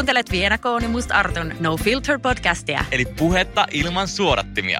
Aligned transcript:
Kuuntelet 0.00 0.30
Viena 0.30 0.58
Kooni 0.58 0.88
Must 0.88 1.10
Artun 1.12 1.54
No 1.60 1.76
Filter 1.76 2.18
podcastia. 2.18 2.84
Eli 2.92 3.04
puhetta 3.04 3.66
ilman 3.70 4.08
suodattimia. 4.08 4.78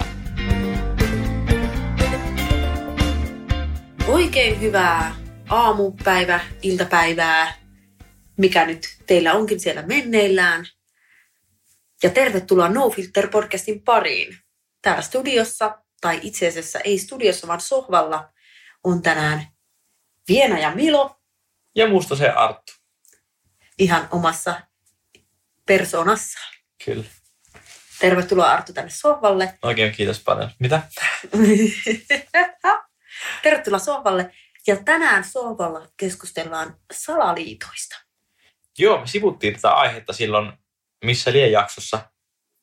Oikein 4.09 4.61
hyvää 4.61 5.15
aamupäivä, 5.49 6.41
iltapäivää, 6.63 7.55
mikä 8.37 8.67
nyt 8.67 8.99
teillä 9.07 9.33
onkin 9.33 9.61
siellä 9.61 9.83
menneillään. 9.83 10.65
Ja 12.03 12.11
tervetuloa 12.11 12.69
No 12.69 12.91
Filter 12.91 13.29
podcastin 13.29 13.83
pariin. 13.83 14.39
Täällä 14.83 15.03
studiossa, 15.03 15.79
tai 16.01 16.21
itse 16.23 16.49
asiassa 16.49 16.79
ei 16.79 16.99
studiossa, 16.99 17.47
vaan 17.47 17.61
sohvalla, 17.61 18.33
on 18.85 19.03
tänään 19.03 19.47
Viena 20.29 20.59
ja 20.59 20.75
Milo 20.75 21.17
Ja 21.75 21.89
musta 21.89 22.17
se 22.17 22.29
Arttu. 22.29 22.73
ihan 23.79 24.09
omassa 24.11 24.70
persoonassa. 25.71 26.39
Kyllä. 26.85 27.05
Tervetuloa 28.01 28.51
Arttu 28.51 28.73
tänne 28.73 28.91
sohvalle. 28.95 29.59
Oikein 29.63 29.93
kiitos 29.93 30.21
paljon. 30.21 30.51
Mitä? 30.59 30.83
Tervetuloa 33.43 33.79
sohvalle. 33.79 34.35
Ja 34.67 34.77
tänään 34.77 35.25
sohvalla 35.25 35.89
keskustellaan 35.97 36.77
salaliitoista. 36.93 37.97
Joo, 38.79 39.01
me 39.01 39.07
sivuttiin 39.07 39.55
tätä 39.55 39.71
aihetta 39.71 40.13
silloin, 40.13 40.53
missä 41.05 41.33
lie 41.33 41.49
jaksossa. 41.49 42.01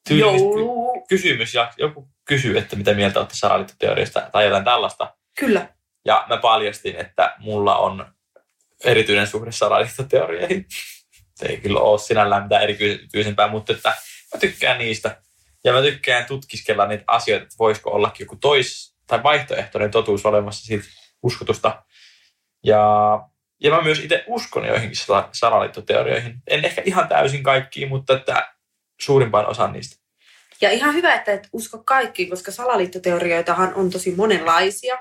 Joulu. 0.10 1.06
Kysymys, 1.10 1.54
ja 1.54 1.74
joku 1.78 2.10
kysyy, 2.26 2.58
että 2.58 2.76
mitä 2.76 2.94
mieltä 2.94 3.20
olette 3.20 3.36
salaliittoteoriasta 3.36 4.30
tai 4.32 4.46
jotain 4.46 4.66
tällaista. 4.66 5.16
Kyllä. 5.40 5.70
Ja 6.06 6.26
mä 6.30 6.38
paljastin, 6.38 6.96
että 6.96 7.36
mulla 7.40 7.78
on 7.78 8.14
erityinen 8.84 9.28
suhde 9.28 9.52
salaliittoteorioihin. 9.52 10.66
Ei 11.46 11.58
kyllä 11.58 11.80
ole 11.80 12.00
sinällään 12.00 12.44
mitään 12.44 12.64
erityisempää, 12.64 13.48
mutta 13.48 13.74
että 13.74 13.90
mä 14.34 14.40
tykkään 14.40 14.78
niistä. 14.78 15.22
Ja 15.64 15.74
mä 15.74 15.82
tykkään 15.82 16.26
tutkiskella 16.26 16.88
niitä 16.88 17.04
asioita, 17.08 17.44
että 17.44 17.56
voisiko 17.60 17.92
ollakin 17.92 18.26
joku 18.26 18.36
tois- 18.36 18.98
tai 19.08 19.24
vaihtoehtoinen 19.24 19.92
totuus 19.92 20.26
olemassa 20.26 20.66
siitä 20.66 20.86
uskotusta. 21.24 21.84
Ja, 22.64 22.84
ja 23.64 23.72
mä 23.72 23.82
myös 23.82 24.00
itse 24.00 24.24
uskon 24.28 24.66
joihinkin 24.66 24.98
sala- 24.98 25.30
salaliittoteorioihin. 25.32 26.36
En 26.48 26.66
ehkä 26.66 26.82
ihan 26.86 27.08
täysin 27.08 27.44
kaikkiin, 27.44 27.90
mutta 27.90 28.14
että 28.14 28.54
suurimpaan 29.02 29.46
osaan 29.46 29.74
niistä. 29.74 30.04
Ja 30.62 30.72
ihan 30.72 30.94
hyvä, 30.94 31.16
että 31.16 31.32
et 31.32 31.48
usko 31.54 31.84
kaikki, 31.84 32.26
koska 32.26 32.52
salaliittoteorioitahan 32.52 33.74
on 33.74 33.90
tosi 33.90 34.16
monenlaisia. 34.16 35.00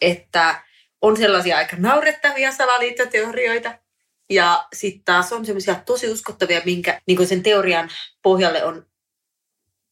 Että 0.00 0.62
on 1.02 1.16
sellaisia 1.16 1.56
aika 1.56 1.76
naurettavia 1.78 2.52
salaliittoteorioita. 2.52 3.78
Ja 4.30 4.66
sitten 4.72 5.04
taas 5.04 5.32
on 5.32 5.46
semmoisia 5.46 5.74
tosi 5.74 6.08
uskottavia, 6.08 6.60
minkä 6.64 7.00
niin 7.06 7.26
sen 7.26 7.42
teorian 7.42 7.88
pohjalle 8.22 8.64
on 8.64 8.86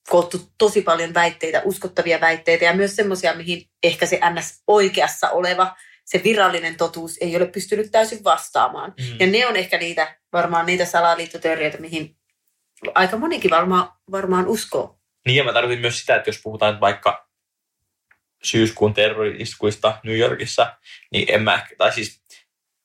koottu 0.08 0.52
tosi 0.58 0.82
paljon 0.82 1.14
väitteitä, 1.14 1.62
uskottavia 1.64 2.20
väitteitä 2.20 2.64
ja 2.64 2.74
myös 2.74 2.96
semmoisia, 2.96 3.34
mihin 3.34 3.70
ehkä 3.82 4.06
se 4.06 4.20
ns. 4.30 4.62
oikeassa 4.66 5.30
oleva, 5.30 5.76
se 6.04 6.20
virallinen 6.24 6.76
totuus 6.76 7.18
ei 7.20 7.36
ole 7.36 7.46
pystynyt 7.46 7.90
täysin 7.90 8.24
vastaamaan. 8.24 8.94
Mm. 9.00 9.16
Ja 9.20 9.26
ne 9.26 9.46
on 9.46 9.56
ehkä 9.56 9.78
niitä, 9.78 10.16
varmaan 10.32 10.66
niitä 10.66 10.84
salaliittoteorioita, 10.84 11.78
mihin 11.78 12.16
aika 12.94 13.16
monikin 13.16 13.50
varmaan, 13.50 13.92
varmaan 14.10 14.48
uskoo. 14.48 14.98
Niin 15.26 15.36
ja 15.36 15.44
mä 15.44 15.52
tarkoitin 15.52 15.80
myös 15.80 16.00
sitä, 16.00 16.16
että 16.16 16.28
jos 16.28 16.40
puhutaan 16.42 16.80
vaikka 16.80 17.28
syyskuun 18.42 18.94
terrori-iskuista 18.94 20.00
New 20.04 20.18
Yorkissa, 20.18 20.76
niin 21.12 21.34
en 21.34 21.42
mä, 21.42 21.66
tai 21.78 21.92
siis 21.92 22.22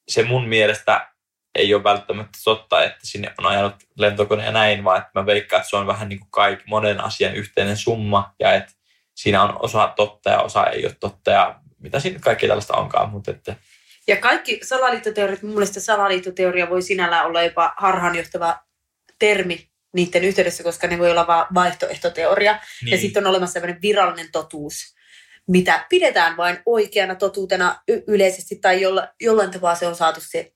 se 0.07 0.23
mun 0.23 0.47
mielestä 0.47 1.13
ei 1.57 1.73
ole 1.73 1.83
välttämättä 1.83 2.39
totta, 2.43 2.83
että 2.83 2.99
sinne 3.03 3.33
on 3.37 3.45
ajanut 3.45 3.75
lentokone 3.97 4.45
ja 4.45 4.51
näin, 4.51 4.83
vaan 4.83 4.97
että 4.97 5.11
mä 5.15 5.25
veikkaan, 5.25 5.59
että 5.59 5.69
se 5.69 5.75
on 5.75 5.87
vähän 5.87 6.09
niin 6.09 6.19
kuin 6.19 6.31
kaikki 6.31 6.63
monen 6.67 7.03
asian 7.03 7.35
yhteinen 7.35 7.77
summa 7.77 8.33
ja 8.39 8.53
että 8.53 8.73
siinä 9.15 9.43
on 9.43 9.55
osa 9.59 9.93
totta 9.95 10.29
ja 10.29 10.41
osa 10.41 10.65
ei 10.65 10.85
ole 10.85 10.95
totta 10.99 11.31
ja 11.31 11.59
mitä 11.79 11.99
siinä 11.99 12.15
nyt 12.15 12.23
kaikkea 12.23 12.47
tällaista 12.47 12.77
onkaan, 12.77 13.09
mutta 13.09 13.31
että 13.31 13.55
Ja 14.07 14.17
kaikki 14.17 14.59
salaliittoteoriat, 14.63 15.41
mun 15.41 15.53
mielestä 15.53 15.79
salaliittoteoria 15.79 16.69
voi 16.69 16.81
sinällään 16.81 17.25
olla 17.25 17.43
jopa 17.43 17.73
harhaanjohtava 17.77 18.59
termi 19.19 19.69
niiden 19.93 20.23
yhteydessä, 20.23 20.63
koska 20.63 20.87
ne 20.87 20.99
voi 20.99 21.11
olla 21.11 21.27
vain 21.27 21.45
vaihtoehtoteoria. 21.53 22.59
Niin. 22.81 22.91
Ja 22.91 22.97
sitten 22.97 23.23
on 23.23 23.29
olemassa 23.29 23.53
sellainen 23.53 23.81
virallinen 23.81 24.31
totuus, 24.31 24.95
mitä 25.47 25.85
pidetään 25.89 26.37
vain 26.37 26.59
oikeana 26.65 27.15
totuutena 27.15 27.81
y- 27.87 28.03
yleisesti 28.07 28.55
tai 28.55 28.81
jolla, 28.81 29.07
jollain 29.21 29.51
tapaa 29.51 29.75
se 29.75 29.87
on 29.87 29.95
saatu 29.95 30.21
se 30.21 30.53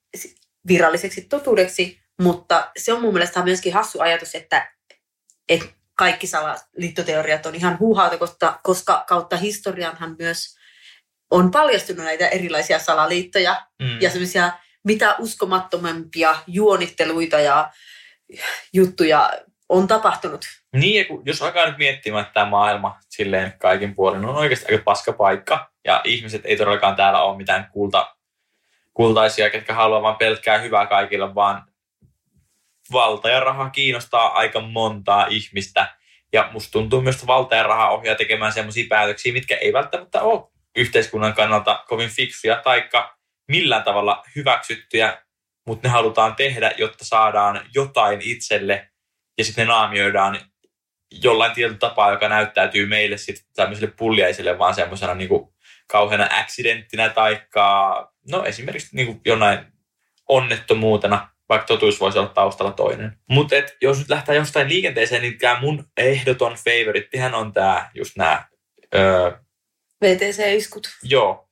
viralliseksi 0.67 1.21
totuudeksi, 1.21 2.01
mutta 2.21 2.71
se 2.77 2.93
on 2.93 3.01
mun 3.01 3.13
mielestä 3.13 3.43
myöskin 3.43 3.73
hassu 3.73 4.01
ajatus, 4.01 4.35
että, 4.35 4.71
että 5.49 5.69
kaikki 5.97 6.27
salaliittoteoriat 6.27 7.45
on 7.45 7.55
ihan 7.55 7.79
huuhauta, 7.79 8.17
koska, 8.17 8.59
koska 8.63 9.03
kautta 9.07 9.37
historianhan 9.37 10.15
myös 10.19 10.55
on 11.31 11.51
paljastunut 11.51 12.05
näitä 12.05 12.27
erilaisia 12.27 12.79
salaliittoja 12.79 13.61
mm. 13.81 14.01
ja 14.01 14.09
semmoisia 14.09 14.51
mitä 14.83 15.15
uskomattomampia 15.19 16.35
juonitteluita 16.47 17.39
ja 17.39 17.71
juttuja 18.73 19.29
on 19.69 19.87
tapahtunut. 19.87 20.45
Niin, 20.75 20.99
ja 20.99 21.05
kun, 21.05 21.23
jos 21.25 21.41
alkaa 21.41 21.65
nyt 21.65 21.77
miettimään, 21.77 22.21
että 22.21 22.33
tämä 22.33 22.49
maailma 22.49 22.99
silleen 23.09 23.53
kaikin 23.59 23.95
puolin 23.95 24.25
on 24.25 24.35
oikeasti 24.35 24.65
aika 24.71 24.83
paska 24.83 25.13
paikka, 25.13 25.71
ja 25.85 26.01
ihmiset 26.03 26.41
ei 26.45 26.57
todellakaan 26.57 26.95
täällä 26.95 27.21
ole 27.21 27.37
mitään 27.37 27.69
kulta, 27.71 28.15
kultaisia, 28.93 29.49
ketkä 29.49 29.73
haluaa 29.73 30.01
vaan 30.01 30.15
pelkkää 30.15 30.57
hyvää 30.57 30.85
kaikille, 30.85 31.35
vaan 31.35 31.63
valta 32.91 33.29
ja 33.29 33.39
raha 33.39 33.69
kiinnostaa 33.69 34.33
aika 34.33 34.59
montaa 34.59 35.25
ihmistä. 35.29 35.95
Ja 36.33 36.49
musta 36.51 36.71
tuntuu 36.71 37.01
myös, 37.01 37.15
että 37.15 37.27
valta 37.27 37.55
ja 37.55 37.63
raha 37.63 37.89
ohjaa 37.89 38.15
tekemään 38.15 38.53
sellaisia 38.53 38.85
päätöksiä, 38.89 39.33
mitkä 39.33 39.55
ei 39.55 39.73
välttämättä 39.73 40.21
ole 40.21 40.51
yhteiskunnan 40.75 41.33
kannalta 41.33 41.83
kovin 41.87 42.09
fiksuja 42.09 42.61
taikka 42.63 43.17
millään 43.47 43.83
tavalla 43.83 44.23
hyväksyttyjä, 44.35 45.21
mutta 45.67 45.87
ne 45.87 45.91
halutaan 45.91 46.35
tehdä, 46.35 46.71
jotta 46.77 47.05
saadaan 47.05 47.61
jotain 47.73 48.21
itselle 48.21 48.91
ja 49.37 49.43
sitten 49.43 49.67
ne 49.67 49.73
naamioidaan 49.73 50.39
jollain 51.11 51.51
tietyllä 51.51 51.77
tapaa, 51.77 52.11
joka 52.11 52.29
näyttäytyy 52.29 52.85
meille 52.85 53.17
sitten 53.17 53.45
tämmöiselle 53.55 53.93
pulliaiselle 53.97 54.57
vaan 54.59 54.75
semmoisena 54.75 55.13
niin 55.13 55.29
kauheana 55.87 56.29
accidenttinä 56.39 57.09
taikka 57.09 58.10
no 58.29 58.43
esimerkiksi 58.45 58.95
niin 58.95 59.07
kuin 59.07 59.21
jonain 59.25 59.59
onnettomuutena, 60.29 61.29
vaikka 61.49 61.67
totuus 61.67 61.99
voisi 61.99 62.19
olla 62.19 62.29
taustalla 62.29 62.71
toinen. 62.71 63.17
Mutta 63.29 63.55
jos 63.81 63.99
nyt 63.99 64.09
lähtee 64.09 64.35
jostain 64.35 64.69
liikenteeseen, 64.69 65.21
niin 65.21 65.37
tämä 65.37 65.61
mun 65.61 65.85
ehdoton 65.97 66.53
favorittihän 66.53 67.33
on 67.33 67.53
tämä 67.53 67.89
just 67.93 68.15
nämä, 68.17 68.45
öö, 68.95 69.31
VTC-iskut. 70.05 70.89
joo. 71.03 71.49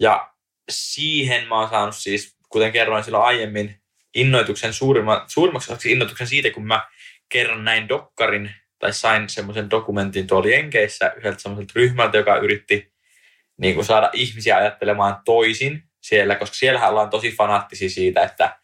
Ja 0.00 0.32
siihen 0.70 1.48
mä 1.48 1.60
oon 1.60 1.70
saanut 1.70 1.96
siis, 1.96 2.36
kuten 2.48 2.72
kerroin 2.72 3.04
silloin 3.04 3.24
aiemmin, 3.24 3.80
innoituksen 4.14 4.72
suurimma, 4.72 5.24
suurimmaksi 5.26 5.72
osaksi 5.72 5.92
innoituksen 5.92 6.26
siitä, 6.26 6.50
kun 6.50 6.66
mä 6.66 6.88
kerran 7.28 7.64
näin 7.64 7.88
dokkarin 7.88 8.50
tai 8.78 8.92
sain 8.92 9.28
semmoisen 9.28 9.70
dokumentin 9.70 10.26
tuolla 10.26 10.48
Jenkeissä 10.48 11.12
yhdeltä 11.16 11.38
semmoiselta 11.38 11.72
ryhmältä, 11.76 12.16
joka 12.16 12.36
yritti 12.36 12.92
niin 13.56 13.74
kuin 13.74 13.84
saada 13.84 14.10
ihmisiä 14.12 14.56
ajattelemaan 14.56 15.16
toisin 15.24 15.82
siellä, 16.08 16.34
koska 16.34 16.56
siellähän 16.56 16.90
ollaan 16.90 17.10
tosi 17.10 17.32
fanaattisia 17.36 17.90
siitä, 17.90 18.22
että, 18.22 18.58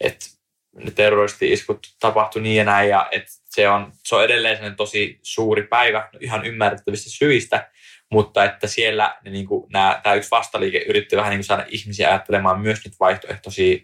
että 0.00 0.26
ne 0.74 0.90
terroristi-iskut 0.90 1.86
tapahtui 2.00 2.42
niin 2.42 2.56
ja 2.56 2.64
näin, 2.64 2.90
ja 2.90 3.08
että 3.10 3.30
se 3.44 3.68
on, 3.68 3.92
se 4.04 4.16
on 4.16 4.24
edelleen 4.24 4.76
tosi 4.76 5.18
suuri 5.22 5.62
päivä 5.62 6.08
ihan 6.20 6.46
ymmärrettävistä 6.46 7.10
syistä, 7.10 7.70
mutta 8.10 8.44
että 8.44 8.66
siellä 8.66 9.18
ne, 9.24 9.30
niin 9.30 9.46
kuin, 9.46 9.72
nämä, 9.72 10.00
tämä 10.02 10.14
yksi 10.14 10.30
vastaliike 10.30 10.78
yritti 10.78 11.16
vähän 11.16 11.30
niin 11.30 11.38
kuin 11.38 11.44
saada 11.44 11.66
ihmisiä 11.68 12.08
ajattelemaan 12.08 12.60
myös 12.60 12.84
niitä 12.84 12.96
vaihtoehtoisia 13.00 13.78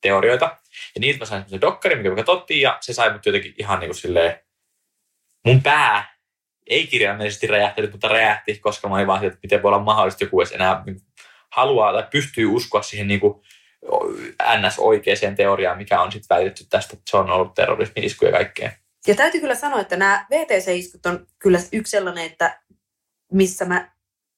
teorioita. 0.00 0.56
Ja 0.94 1.00
niitä 1.00 1.18
mä 1.18 1.24
sain 1.24 1.40
semmoisen 1.40 1.60
dokkarin, 1.60 1.98
mikä 1.98 2.10
me 2.10 2.16
katsottiin, 2.16 2.60
ja 2.60 2.78
se 2.80 2.92
sai 2.92 3.12
mut 3.12 3.26
jotenkin 3.26 3.54
ihan 3.58 3.80
niin 3.80 3.88
kuin 3.88 3.96
silleen, 3.96 4.40
mun 5.44 5.62
pää 5.62 6.18
ei 6.66 6.86
kirjaimellisesti 6.86 7.46
räjähtänyt, 7.46 7.92
mutta 7.92 8.08
räjähti, 8.08 8.58
koska 8.58 8.88
mä 8.88 8.94
olin 8.94 9.06
vaan 9.06 9.20
siitä, 9.20 9.32
että 9.32 9.40
miten 9.42 9.62
voi 9.62 9.68
olla 9.68 9.78
mahdollista 9.78 10.24
joku 10.24 10.40
edes 10.40 10.52
enää 10.52 10.82
niin 10.86 11.00
kuin 11.00 11.07
haluaa 11.52 11.92
tai 11.92 12.04
pystyy 12.10 12.46
uskoa 12.46 12.82
siihen 12.82 13.08
niin 13.08 13.20
kuin 13.20 13.42
NS-oikeaan 14.56 15.36
teoriaan, 15.36 15.78
mikä 15.78 16.00
on 16.00 16.12
sitten 16.12 16.36
väitetty 16.36 16.64
tästä, 16.70 16.92
että 16.92 17.10
se 17.10 17.16
on 17.16 17.30
ollut 17.30 17.54
terrorismi-isku 17.54 18.24
ja 18.24 18.32
kaikkea. 18.32 18.72
Ja 19.06 19.14
täytyy 19.14 19.40
kyllä 19.40 19.54
sanoa, 19.54 19.80
että 19.80 19.96
nämä 19.96 20.26
VTC-iskut 20.30 21.06
on 21.06 21.26
kyllä 21.38 21.58
yksi 21.72 21.90
sellainen, 21.90 22.26
että 22.26 22.60
missä 23.32 23.64
mä 23.64 23.92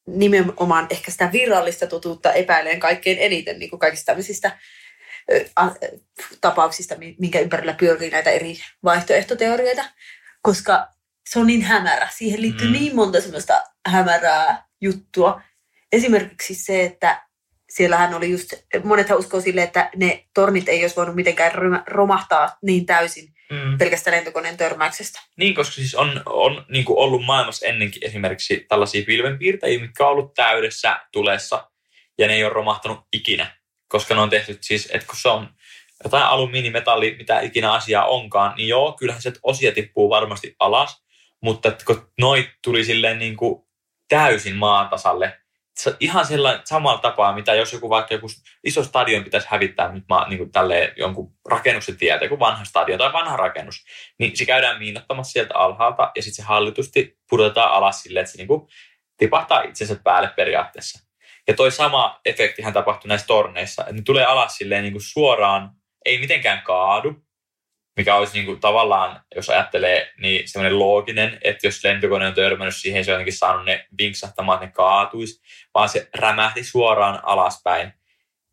nimenomaan 0.07 0.87
ehkä 0.91 1.11
sitä 1.11 1.33
virallista 1.33 1.87
totuutta 1.87 2.33
epäilen 2.33 2.81
kaikkein 2.81 3.19
eniten 3.21 3.59
niin 3.59 3.71
kuin 3.71 3.81
kaikista 3.81 4.07
tämmöisistä 4.07 4.59
tapauksista, 6.41 6.97
mi- 6.97 7.17
minkä 7.19 7.41
ympärillä 7.41 7.73
pyörii 7.73 8.11
näitä 8.11 8.31
eri 8.31 8.55
vaihtoehtoteorioita, 8.85 9.85
koska 10.43 10.89
se 11.29 11.39
on 11.39 11.47
niin 11.47 11.62
hämärä. 11.62 12.09
Siihen 12.17 12.43
liittyy 12.43 12.67
mm. 12.67 12.73
niin 12.73 12.97
monta 12.97 13.21
semmoista 13.21 13.62
hämärää 13.89 14.67
juttua. 14.81 15.43
Esimerkiksi 15.93 16.55
se, 16.55 16.85
että 16.85 17.27
siellähän 17.71 18.15
oli 18.15 18.31
just, 18.31 18.53
monethan 18.85 19.19
uskoo 19.19 19.41
sille, 19.41 19.63
että 19.63 19.91
ne 19.97 20.25
tornit 20.35 20.69
ei 20.69 20.85
olisi 20.85 20.97
voinut 20.97 21.15
mitenkään 21.15 21.53
roma- 21.53 21.83
romahtaa 21.87 22.57
niin 22.63 22.87
täysin, 22.87 23.29
Mm. 23.51 23.79
pelkästään 23.79 24.17
lentokoneen 24.17 24.57
törmäyksestä. 24.57 25.21
Niin, 25.37 25.55
koska 25.55 25.75
siis 25.75 25.95
on, 25.95 26.23
on 26.27 26.65
niin 26.69 26.85
kuin 26.85 26.99
ollut 26.99 27.25
maailmassa 27.25 27.67
ennenkin 27.67 28.07
esimerkiksi 28.07 28.67
tällaisia 28.69 29.05
pilvenpiirtäjiä, 29.07 29.81
mitkä 29.81 30.05
on 30.05 30.11
ollut 30.11 30.35
täydessä 30.35 31.01
tulessa 31.13 31.71
ja 32.19 32.27
ne 32.27 32.35
ei 32.35 32.45
ole 32.45 32.53
romahtanut 32.53 33.01
ikinä. 33.13 33.57
Koska 33.89 34.15
ne 34.15 34.21
on 34.21 34.31
tehty 34.31 34.59
siis, 34.61 34.89
että 34.93 35.07
kun 35.07 35.17
se 35.23 35.29
on 35.29 35.49
jotain 36.05 36.25
alumiinimetalli, 36.25 37.15
mitä 37.19 37.41
ikinä 37.41 37.73
asiaa 37.73 38.07
onkaan, 38.07 38.57
niin 38.57 38.69
joo, 38.69 38.93
kyllähän 38.93 39.23
se 39.23 39.33
osia 39.43 39.73
tippuu 39.73 40.11
varmasti 40.11 40.57
alas, 40.59 41.05
mutta 41.43 41.69
että 41.69 41.85
kun 41.85 42.13
noit 42.19 42.51
tuli 42.65 42.85
silleen 42.85 43.19
niin 43.19 43.37
kuin 43.37 43.63
täysin 44.09 44.57
maan 44.57 44.89
tasalle, 44.89 45.40
ihan 46.00 46.27
sellainen 46.27 46.62
samalla 46.65 46.99
tapaa, 46.99 47.35
mitä 47.35 47.55
jos 47.55 47.73
joku 47.73 47.91
vaikka 47.91 48.15
joku 48.15 48.27
iso 48.65 48.85
stadion 48.85 49.25
pitäisi 49.25 49.47
hävittää 49.50 49.93
nyt 49.93 50.05
maa, 50.09 50.29
niin 50.29 50.38
kuin 50.38 50.53
tälleen 50.53 50.93
jonkun 50.97 51.32
rakennuksen 51.49 51.97
tieltä, 51.97 52.25
joku 52.25 52.38
vanha 52.38 52.65
stadion 52.65 52.99
tai 52.99 53.12
vanha 53.12 53.37
rakennus, 53.37 53.85
niin 54.19 54.37
se 54.37 54.44
käydään 54.44 54.79
miinottamassa 54.79 55.32
sieltä 55.32 55.55
alhaalta 55.55 56.12
ja 56.17 56.23
sitten 56.23 56.44
se 56.44 56.49
hallitusti 56.49 57.19
pudotetaan 57.31 57.73
alas 57.73 58.03
silleen, 58.03 58.23
että 58.23 58.32
se 58.32 58.38
niin 58.38 58.49
kuin 58.49 58.69
tipahtaa 59.17 59.62
itsensä 59.62 59.97
päälle 60.05 60.31
periaatteessa. 60.37 61.06
Ja 61.49 61.55
toi 61.55 61.71
sama 61.71 62.21
efektihän 62.25 62.73
tapahtui 62.73 63.09
näissä 63.09 63.26
torneissa, 63.26 63.83
että 63.83 63.94
ne 63.94 64.03
tulee 64.03 64.25
alas 64.25 64.56
silleen 64.56 64.83
niin 64.83 64.93
kuin 64.93 65.03
suoraan, 65.03 65.71
ei 66.05 66.19
mitenkään 66.19 66.62
kaadu, 66.62 67.17
mikä 67.97 68.15
olisi 68.15 68.33
niin 68.33 68.47
kuin 68.47 68.61
tavallaan, 68.61 69.21
jos 69.37 69.51
ajattelee, 69.51 70.13
niin 70.19 70.49
semmoinen 70.49 70.79
looginen, 70.79 71.39
että 71.45 71.67
jos 71.67 71.85
lentokone 71.85 72.27
on 72.27 72.35
törmännyt 72.35 72.77
siihen, 72.77 73.05
se 73.05 73.11
on 73.11 73.15
jotenkin 73.15 73.37
saanut 73.37 73.65
ne 73.65 73.87
vinksahtamaan, 73.99 74.57
että 74.57 74.67
ne 74.67 74.73
kaatuisi, 74.73 75.43
vaan 75.75 75.89
se 75.89 76.09
rämähti 76.15 76.65
suoraan 76.65 77.21
alaspäin, 77.23 77.93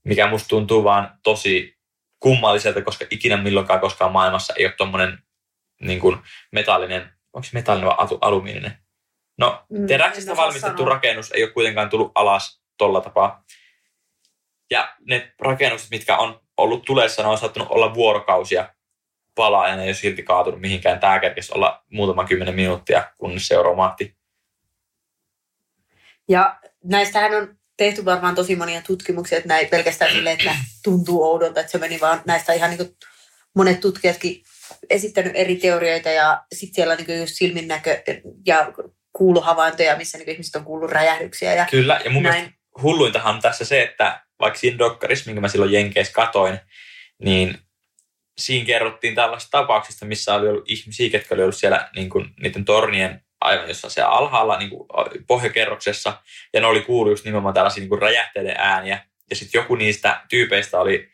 mikä 0.03 0.27
musta 0.27 0.47
tuntuu 0.47 0.83
vaan 0.83 1.19
tosi 1.23 1.77
kummalliselta, 2.19 2.81
koska 2.81 3.05
ikinä 3.09 3.37
milloinkaan 3.37 3.79
koskaan 3.79 4.11
maailmassa 4.11 4.53
ei 4.57 4.65
ole 4.65 4.73
tommonen 4.77 5.17
niin 5.81 5.99
kuin 5.99 6.17
metallinen, 6.51 7.09
onko 7.33 7.43
se 7.43 7.49
metallinen 7.53 7.87
vai 7.89 8.07
alumiininen? 8.21 8.77
No, 9.37 9.65
Mm, 9.69 9.87
teräksestä 9.87 10.35
valmistettu 10.35 10.77
sanoa. 10.77 10.93
rakennus 10.93 11.31
ei 11.31 11.43
ole 11.43 11.51
kuitenkaan 11.51 11.89
tullut 11.89 12.11
alas 12.15 12.61
tolla 12.77 13.01
tapaa. 13.01 13.43
Ja 14.71 14.95
ne 15.07 15.33
rakennukset, 15.39 15.89
mitkä 15.91 16.17
on 16.17 16.41
ollut 16.57 16.85
tulessa, 16.85 17.21
ne 17.21 17.27
on 17.29 17.37
saattanut 17.37 17.67
olla 17.71 17.93
vuorokausia 17.93 18.73
palaa 19.37 19.67
ja 19.67 19.75
ne 19.75 19.81
ei 19.81 19.87
ole 19.87 19.93
silti 19.93 20.23
kaatunut 20.23 20.61
mihinkään. 20.61 20.99
Tämä 20.99 21.19
kerkesi 21.19 21.53
olla 21.55 21.83
muutama 21.91 22.25
kymmenen 22.25 22.55
minuuttia, 22.55 23.11
kunnes 23.17 23.47
se 23.47 23.55
romahti. 23.55 24.15
Ja 26.29 26.59
näistähän 26.83 27.35
on 27.35 27.57
tehty 27.77 28.05
varmaan 28.05 28.35
tosi 28.35 28.55
monia 28.55 28.81
tutkimuksia, 28.81 29.37
että 29.37 29.47
näin 29.47 29.67
pelkästään 29.67 30.11
silleen, 30.11 30.39
että 30.39 30.55
tuntuu 30.83 31.23
oudolta, 31.23 31.59
että 31.59 31.71
se 31.71 31.77
meni 31.77 31.99
vaan 32.01 32.21
näistä 32.25 32.53
ihan 32.53 32.69
niin 32.69 32.77
kuin 32.77 32.97
monet 33.55 33.79
tutkijatkin 33.79 34.43
esittänyt 34.89 35.31
eri 35.35 35.55
teorioita 35.55 36.09
ja 36.09 36.43
sitten 36.53 36.75
siellä 36.75 36.91
on 36.91 36.97
niin 37.07 37.19
just 37.19 37.33
silminnäkö 37.35 38.03
ja 38.45 38.73
kuuluhavaintoja, 39.13 39.97
missä 39.97 40.17
niin 40.17 40.29
ihmiset 40.29 40.55
on 40.55 40.65
kuullut 40.65 40.91
räjähdyksiä 40.91 41.53
ja 41.53 41.65
Kyllä, 41.71 42.01
ja 42.05 42.09
mun 42.09 42.23
näin. 42.23 42.35
mielestä 42.35 42.57
hulluintahan 42.81 43.35
on 43.35 43.41
tässä 43.41 43.65
se, 43.65 43.81
että 43.81 44.21
vaikka 44.39 44.59
siinä 44.59 44.77
dokkarissa, 44.77 45.25
minkä 45.25 45.41
mä 45.41 45.47
silloin 45.47 45.71
Jenkeissä 45.71 46.13
katoin, 46.13 46.59
niin 47.23 47.57
siinä 48.37 48.65
kerrottiin 48.65 49.15
tällaisista 49.15 49.57
tapauksista, 49.57 50.05
missä 50.05 50.35
oli 50.35 50.49
ollut 50.49 50.69
ihmisiä, 50.71 51.09
ketkä 51.09 51.35
oli 51.35 51.43
ollut 51.43 51.55
siellä 51.55 51.89
niin 51.95 52.09
kuin, 52.09 52.29
niiden 52.43 52.65
tornien 52.65 53.21
aivan 53.41 53.67
jossain 53.67 53.91
siellä 53.91 54.11
alhaalla 54.11 54.57
niin 54.57 54.69
kuin 54.69 54.87
pohjakerroksessa, 55.27 56.21
ja 56.53 56.61
ne 56.61 56.67
oli 56.67 56.81
kuullut 56.81 57.11
just 57.11 57.25
nimenomaan 57.25 57.53
tällaisia 57.53 57.81
niin 57.81 57.89
kuin 57.89 58.01
räjähteiden 58.01 58.55
ääniä, 58.57 59.05
ja 59.29 59.35
sitten 59.35 59.59
joku 59.59 59.75
niistä 59.75 60.21
tyypeistä 60.29 60.79
oli 60.79 61.09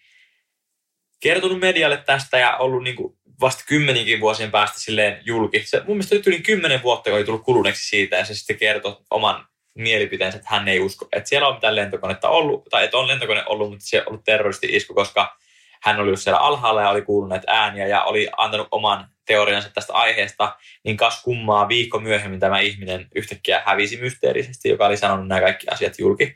kertonut 1.19 1.59
medialle 1.59 1.97
tästä 1.97 2.37
ja 2.37 2.57
ollut 2.57 2.83
niin 2.83 2.95
kuin 2.95 3.17
vasta 3.41 3.63
kymmenikin 3.67 4.19
vuosien 4.19 4.51
päästä 4.51 4.79
silleen 4.79 5.21
julki. 5.25 5.63
Se, 5.65 5.77
mun 5.87 5.97
mielestä 5.97 6.15
yli 6.29 6.41
kymmenen 6.41 6.83
vuotta 6.83 7.13
oli 7.13 7.23
tullut 7.23 7.43
kuluneeksi 7.43 7.89
siitä, 7.89 8.15
ja 8.15 8.25
se 8.25 8.35
sitten 8.35 8.57
kertoi 8.57 8.97
oman 9.09 9.47
mielipiteensä, 9.75 10.37
että 10.37 10.49
hän 10.51 10.67
ei 10.67 10.79
usko, 10.79 11.07
että 11.11 11.29
siellä 11.29 11.47
on 11.47 11.55
mitään 11.55 11.75
lentokonetta 11.75 12.29
ollut, 12.29 12.63
tai 12.69 12.83
että 12.83 12.97
on 12.97 13.07
lentokone 13.07 13.43
ollut, 13.45 13.69
mutta 13.69 13.85
se 13.85 13.99
on 13.99 14.07
ollut 14.07 14.23
terroristi-isku, 14.23 14.93
koska 14.93 15.37
hän 15.83 15.99
oli 15.99 16.07
ollut 16.07 16.21
siellä 16.21 16.39
alhaalla 16.39 16.81
ja 16.81 16.89
oli 16.89 17.01
kuullut 17.01 17.29
näitä 17.29 17.51
ääniä 17.51 17.87
ja 17.87 18.03
oli 18.03 18.29
antanut 18.37 18.67
oman 18.71 19.07
teoriansa 19.25 19.69
tästä 19.69 19.93
aiheesta, 19.93 20.55
niin 20.83 20.97
kas 20.97 21.23
kummaa 21.23 21.67
viikko 21.67 21.99
myöhemmin 21.99 22.39
tämä 22.39 22.59
ihminen 22.59 23.07
yhtäkkiä 23.15 23.63
hävisi 23.65 23.97
mysteerisesti, 23.97 24.69
joka 24.69 24.85
oli 24.85 24.97
sanonut 24.97 25.27
nämä 25.27 25.41
kaikki 25.41 25.67
asiat 25.71 25.99
julki. 25.99 26.35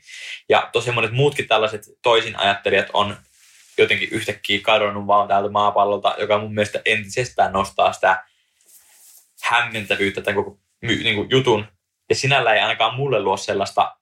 Ja 0.49 0.69
tosi 0.71 0.91
monet 0.91 1.11
muutkin 1.11 1.47
tällaiset 1.47 1.81
toisin 2.01 2.39
ajattelijat 2.39 2.88
on 2.94 3.17
jotenkin 3.77 4.09
yhtäkkiä 4.11 4.59
kadonnut 4.63 5.07
vaan 5.07 5.27
täältä 5.27 5.49
maapallolta, 5.49 6.15
joka 6.19 6.39
mun 6.39 6.53
mielestä 6.53 6.81
entisestään 6.85 7.53
nostaa 7.53 7.94
sitä 7.94 8.23
hämmentävyyttä 9.44 10.21
tämän 10.21 10.44
koko 10.44 10.59
niin 10.81 11.15
kuin 11.15 11.29
jutun. 11.29 11.65
Ja 12.09 12.15
sinällä 12.15 12.53
ei 12.53 12.59
ainakaan 12.59 12.95
mulle 12.95 13.21
luo 13.21 13.38
sellaista 13.38 13.95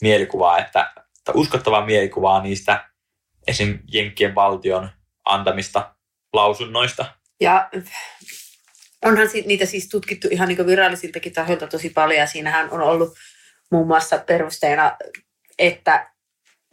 mielikuvaa, 0.00 0.58
että, 0.58 0.92
tai 1.24 1.34
uskottavaa 1.36 1.86
mielikuvaa 1.86 2.42
niistä 2.42 2.91
esim. 3.46 3.78
Jenkkien 3.92 4.34
valtion 4.34 4.88
antamista 5.24 5.94
lausunnoista. 6.32 7.14
Ja 7.40 7.70
onhan 9.04 9.28
niitä 9.46 9.66
siis 9.66 9.88
tutkittu 9.88 10.28
ihan 10.30 10.48
niin 10.48 10.66
virallisiltakin 10.66 11.32
tahoilta 11.32 11.66
tosi 11.66 11.90
paljon 11.90 12.20
ja 12.20 12.26
siinähän 12.26 12.70
on 12.70 12.80
ollut 12.80 13.14
muun 13.70 13.86
muassa 13.86 14.18
perusteena, 14.18 14.96
että 15.58 16.10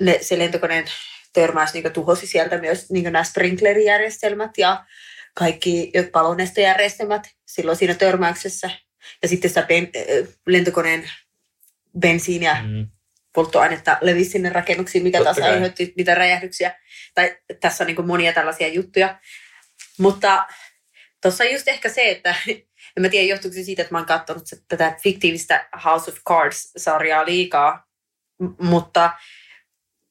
ne, 0.01 0.17
se 0.21 0.39
lentokoneen 0.39 0.85
törmäys 1.33 1.73
niin 1.73 1.93
tuhosi 1.93 2.27
sieltä 2.27 2.57
myös 2.57 2.91
niin 2.91 3.03
nämä 3.03 3.23
sprinklerijärjestelmät 3.23 4.51
ja 4.57 4.85
kaikki 5.33 5.91
palonestojärjestelmät 6.11 7.29
silloin 7.47 7.77
siinä 7.77 7.93
törmäyksessä. 7.93 8.69
Ja 9.21 9.27
sitten 9.27 9.49
sitä 9.49 9.61
ben, 9.61 9.89
lentokoneen 10.47 11.11
bensiiniä 11.99 12.63
Mm. 12.63 12.87
Polttoainetta 13.33 13.97
levisi 14.01 14.29
sinne 14.29 14.49
rakennuksiin, 14.49 15.03
mikä 15.03 15.17
Totta 15.17 15.33
taas 15.33 15.37
kai. 15.45 15.53
aiheutti 15.53 15.93
niitä 15.97 16.15
räjähdyksiä. 16.15 16.79
Tai 17.13 17.37
tässä 17.59 17.83
on 17.83 17.87
niin 17.87 18.07
monia 18.07 18.33
tällaisia 18.33 18.67
juttuja. 18.67 19.19
Mutta 19.97 20.45
tuossa 21.21 21.43
on 21.43 21.51
just 21.51 21.67
ehkä 21.67 21.89
se, 21.89 22.09
että 22.09 22.35
en 22.97 23.01
mä 23.01 23.09
tiedä 23.09 23.27
johtuuko 23.27 23.55
se 23.55 23.63
siitä, 23.63 23.81
että 23.81 23.93
mä 23.93 23.97
oon 23.97 24.07
katsonut 24.07 24.43
tätä 24.67 24.95
fiktiivistä 25.03 25.69
House 25.85 26.11
of 26.11 26.17
Cards-sarjaa 26.29 27.25
liikaa. 27.25 27.87
M- 28.39 28.65
mutta 28.65 29.11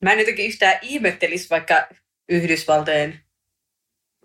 mä 0.05 0.13
en 0.13 0.19
jotenkin 0.19 0.47
yhtään 0.47 0.79
ihmettelisi, 0.83 1.51
vaikka 1.51 1.89
Yhdysvaltojen 2.29 3.21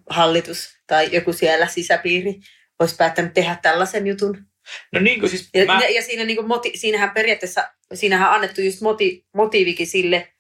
hallitus 0.10 0.78
tai 0.88 1.10
joku 1.12 1.34
siellä 1.34 1.68
sisäpiiri 1.68 2.40
olisi 2.80 2.96
päättänyt 2.96 3.34
tehdä 3.34 3.60
tällaisen 3.62 4.08
jutun. 4.08 4.53
No 4.92 5.00
niin 5.00 5.20
kuin 5.20 5.30
siis 5.30 5.50
Ja, 5.54 5.66
mä, 5.66 5.74
mä... 5.74 5.80
ja 5.80 6.02
siinä 6.02 6.24
niin 6.24 6.48
moti, 6.48 6.72
siinähän 6.76 7.12
periaatteessa, 7.12 7.64
siinähän 7.94 8.30
on 8.30 8.36
annettu 8.36 8.62
just 8.62 8.82
moti, 8.82 9.26
motiivikin 9.34 9.88
sille, 9.88 10.34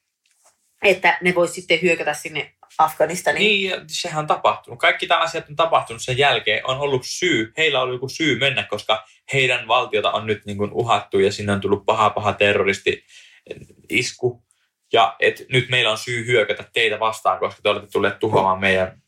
että 0.84 1.18
ne 1.22 1.36
vois 1.36 1.56
sitten 1.56 1.82
hyökätä 1.82 2.14
sinne 2.14 2.54
Afganistaniin. 2.78 3.40
Niin, 3.40 3.70
ja 3.70 3.82
sehän 3.88 4.20
on 4.20 4.28
tapahtunut. 4.28 4.80
Kaikki 4.80 5.08
tämä 5.08 5.20
asiat 5.20 5.50
on 5.50 5.56
tapahtunut 5.56 6.02
sen 6.02 6.18
jälkeen. 6.18 6.70
On 6.70 6.78
ollut 6.78 7.02
syy, 7.06 7.54
heillä 7.58 7.80
on 7.80 7.84
ollut 7.84 7.96
joku 7.96 8.10
syy 8.10 8.40
mennä, 8.40 8.64
koska 8.64 9.06
heidän 9.34 9.68
valtiota 9.68 10.12
on 10.12 10.28
nyt 10.28 10.46
niin 10.46 10.58
kuin 10.58 10.72
uhattu 10.72 11.20
ja 11.20 11.32
sinne 11.32 11.52
on 11.52 11.62
tullut 11.62 11.86
paha 11.86 12.10
paha 12.10 12.34
terroristi 12.34 13.06
isku. 13.90 14.44
Ja 14.94 15.16
et 15.20 15.46
nyt 15.50 15.70
meillä 15.70 15.92
on 15.92 15.98
syy 15.98 16.26
hyökätä 16.26 16.66
teitä 16.74 17.00
vastaan, 17.00 17.40
koska 17.40 17.62
te 17.62 17.70
olette 17.70 17.88
tulleet 17.92 18.20
tuhoamaan 18.20 18.60
meidän... 18.60 19.02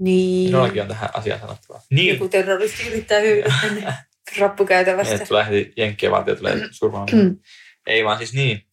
Niin. 0.00 0.50
Minullakin 0.50 0.82
on 0.82 0.88
tähän 0.88 1.10
asiaan 1.12 1.40
sanottavaa. 1.40 1.82
Niin, 1.90 2.14
Joku 2.14 2.28
terroristi 2.28 2.88
yrittää 2.88 3.20
hyökätä 3.20 3.54
tänne 3.60 3.94
rappukäytävästä. 4.38 5.14
että 5.14 5.26
tulee 5.26 5.46
heti 5.46 5.72
Jenkkien 5.76 6.12
valtio 6.12 6.36
tulee 6.36 6.58
surmaamaan. 6.70 7.18
Mm. 7.18 7.38
Ei 7.86 8.04
vaan 8.04 8.18
siis 8.18 8.32
niin. 8.32 8.66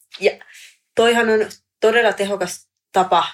Toihan 0.96 1.30
on 1.30 1.40
todella 1.82 2.14
tehokas 2.14 2.70
tapa 2.92 3.28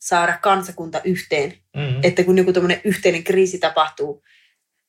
saada 0.00 0.38
kansakunta 0.42 1.00
yhteen. 1.04 1.58
Mm. 1.76 2.00
Että 2.02 2.24
kun 2.24 2.38
joku 2.38 2.52
tämmöinen 2.52 2.80
yhteinen 2.84 3.24
kriisi 3.24 3.58
tapahtuu, 3.58 4.22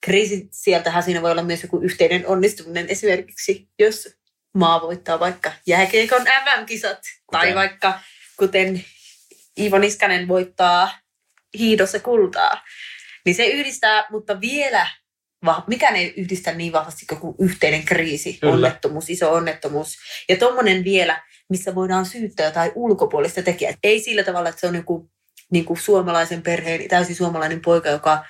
kriisi 0.06 0.48
sieltähän 0.52 1.04
siinä 1.04 1.22
voi 1.22 1.32
olla 1.32 1.44
myös 1.44 1.64
joku 1.64 1.80
yhteinen 1.80 2.28
onnistuminen. 2.28 2.90
Esimerkiksi 2.90 3.70
jos 3.80 4.10
maa 4.54 4.82
voittaa 4.82 5.20
vaikka 5.20 5.52
jääkeikon 5.68 6.22
MM-kisat 6.22 7.00
tai 7.32 7.42
Kuten? 7.42 7.56
vaikka 7.56 8.00
kuten 8.38 8.86
Iivo 9.58 9.78
Niskanen 9.78 10.28
voittaa 10.28 11.03
hiidossa 11.60 12.00
kultaa. 12.00 12.62
Niin 13.26 13.36
se 13.36 13.46
yhdistää, 13.46 14.08
mutta 14.12 14.42
vielä, 14.42 14.88
mikään 15.68 15.96
ei 15.96 16.14
yhdistä 16.18 16.52
niin 16.52 16.74
vahvasti 16.74 17.06
kuin 17.06 17.36
yhteinen 17.40 17.84
kriisi, 17.84 18.34
Kyllä. 18.34 18.54
onnettomuus, 18.54 19.10
iso 19.10 19.34
onnettomuus. 19.34 19.98
Ja 20.30 20.38
tommonen 20.38 20.84
vielä, 20.84 21.24
missä 21.50 21.76
voidaan 21.76 22.06
syyttää 22.06 22.46
jotain 22.46 22.72
ulkopuolista 22.76 23.42
tekijää. 23.42 23.74
Ei 23.84 24.00
sillä 24.00 24.24
tavalla, 24.24 24.50
että 24.50 24.62
se 24.62 24.68
on 24.68 24.76
joku 24.76 25.10
niin 25.52 25.66
kuin 25.66 25.80
suomalaisen 25.80 26.42
perheen, 26.42 26.88
täysin 26.88 27.16
suomalainen 27.16 27.62
poika, 27.62 27.90
joka 27.90 28.26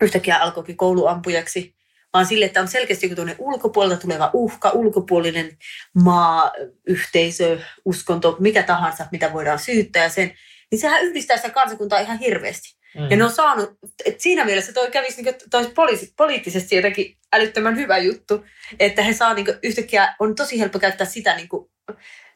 yhtäkkiä 0.00 0.36
alkoikin 0.36 0.76
kouluampujaksi, 0.76 1.74
vaan 2.12 2.26
sille, 2.26 2.44
että 2.44 2.60
on 2.60 2.68
selkeästi 2.68 3.10
joku 3.10 3.22
ulkopuolelta 3.38 4.00
tuleva 4.00 4.30
uhka, 4.32 4.70
ulkopuolinen 4.70 5.56
maa, 5.94 6.52
yhteisö, 6.86 7.58
uskonto, 7.84 8.36
mikä 8.40 8.62
tahansa, 8.62 9.06
mitä 9.12 9.32
voidaan 9.32 9.58
syyttää. 9.58 10.02
Ja 10.02 10.08
sen 10.08 10.34
niin 10.70 10.80
sehän 10.80 11.02
yhdistää 11.02 11.36
sitä 11.36 11.50
kansakuntaa 11.50 11.98
ihan 11.98 12.18
hirveästi. 12.18 12.76
Mm. 12.94 13.10
Ja 13.10 13.16
ne 13.16 13.24
on 13.24 13.32
saanut, 13.32 13.70
että 14.04 14.22
siinä 14.22 14.44
mielessä 14.44 14.72
toi 14.72 14.90
kävisi 14.90 15.22
niin 15.22 15.34
toi 15.50 15.72
poliisi, 15.74 16.12
poliittisesti 16.16 16.76
jotenkin 16.76 17.18
älyttömän 17.32 17.76
hyvä 17.76 17.98
juttu, 17.98 18.44
että 18.80 19.02
he 19.02 19.12
saa 19.12 19.34
niin 19.34 19.46
yhtäkkiä, 19.62 20.14
on 20.18 20.34
tosi 20.34 20.60
helppo 20.60 20.78
käyttää 20.78 21.06
sitä 21.06 21.36
niin 21.36 21.48
kuin, 21.48 21.70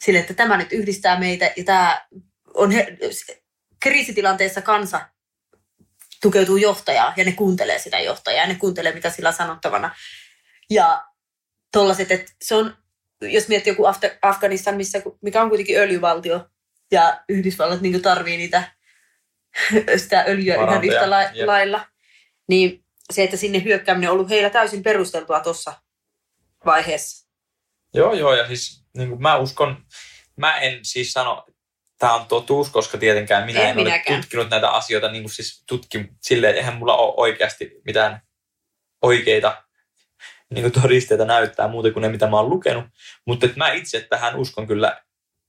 sille, 0.01 0.19
että 0.19 0.35
tämä 0.35 0.57
nyt 0.57 0.73
yhdistää 0.73 1.19
meitä 1.19 1.53
ja 1.57 1.65
tämä 1.65 2.07
on 2.55 2.71
he, 2.71 2.97
kriisitilanteessa 3.83 4.63
kansa 4.63 5.09
tukeutuu 6.23 6.57
johtajaa 6.57 7.13
ja 7.17 7.25
ne 7.25 7.33
kuuntelee 7.33 7.79
sitä 7.79 8.01
johtajaa 8.01 8.43
ja 8.43 8.49
ne 8.49 8.55
kuuntelee 8.55 8.95
mitä 8.95 9.11
sillä 9.11 9.29
on 9.29 9.35
sanottavana. 9.35 9.95
Ja 10.71 11.05
tollaset, 11.73 12.11
että 12.11 12.33
se 12.43 12.55
on, 12.55 12.77
jos 13.23 13.49
miettii 13.49 13.71
joku 13.71 13.85
Af- 13.85 14.19
Afganistan, 14.23 14.77
missä, 14.77 15.03
mikä 15.23 15.43
on 15.43 15.49
kuitenkin 15.49 15.79
öljyvaltio 15.79 16.50
ja 16.91 17.25
Yhdysvallat 17.29 17.81
niin 17.81 18.03
tarvii 18.03 18.37
niitä 18.37 18.73
sitä 19.97 20.25
öljyä 20.29 20.55
ihan 20.55 20.67
Varantoja, 20.67 20.93
yhtä 20.93 21.11
la- 21.11 21.23
jep. 21.23 21.47
lailla, 21.47 21.87
niin 22.49 22.85
se, 23.13 23.23
että 23.25 23.37
sinne 23.37 23.65
hyökkääminen 23.65 24.11
on 24.11 24.15
ollut 24.15 24.31
heillä 24.31 24.51
täysin 24.51 24.83
perusteltua 24.83 25.41
tuossa 25.41 25.73
vaiheessa. 26.67 27.29
Joo, 27.95 28.15
joo, 28.15 28.35
ja 28.35 28.47
siis 28.47 28.85
niin 28.97 29.09
kuin 29.09 29.23
mä 29.23 29.37
uskon, 29.37 29.85
mä 30.37 30.59
en 30.59 30.79
siis 30.83 31.13
sano, 31.13 31.47
tämä 31.99 32.15
on 32.15 32.27
totuus, 32.27 32.71
koska 32.71 32.99
tietenkään 32.99 33.47
minä 33.47 33.61
En 33.61 33.67
en, 33.69 33.77
ole 33.77 33.85
minäkään. 33.85 34.21
tutkinut 34.21 34.51
näitä 34.51 34.71
asioita 34.71 35.11
niin 35.13 35.23
kuin 35.23 35.33
siis 35.33 35.65
tutkin 35.69 36.17
silleen, 36.21 36.57
eihän 36.57 36.77
mulla 36.77 36.97
ole 36.97 37.15
oikeasti 37.17 37.81
mitään 37.85 38.21
oikeita 39.03 39.65
niin 40.55 40.63
kuin 40.71 40.83
todisteita 40.83 41.25
näyttää 41.25 41.69
muuta 41.69 41.91
kuin 41.91 42.01
ne, 42.01 42.09
mitä 42.09 42.27
mä 42.27 42.37
oon 42.37 42.51
lukenut. 42.51 42.85
Mutta 43.27 43.47
että 43.47 43.59
mä 43.59 43.73
itse 43.73 44.07
tähän 44.11 44.37
uskon 44.37 44.67
kyllä 44.67 45.03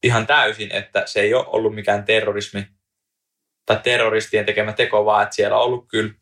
ihan 0.03 0.27
täysin, 0.27 0.71
että 0.71 1.03
se 1.05 1.19
ei 1.19 1.33
ole 1.33 1.45
ollut 1.47 1.75
mikään 1.75 2.05
terrorismi 2.05 2.67
tai 3.65 3.79
terroristien 3.83 4.45
tekemä 4.45 4.73
teko, 4.73 5.05
vaan 5.05 5.23
että 5.23 5.35
siellä 5.35 5.57
on 5.57 5.63
ollut 5.63 5.85
kyllä 5.87 6.13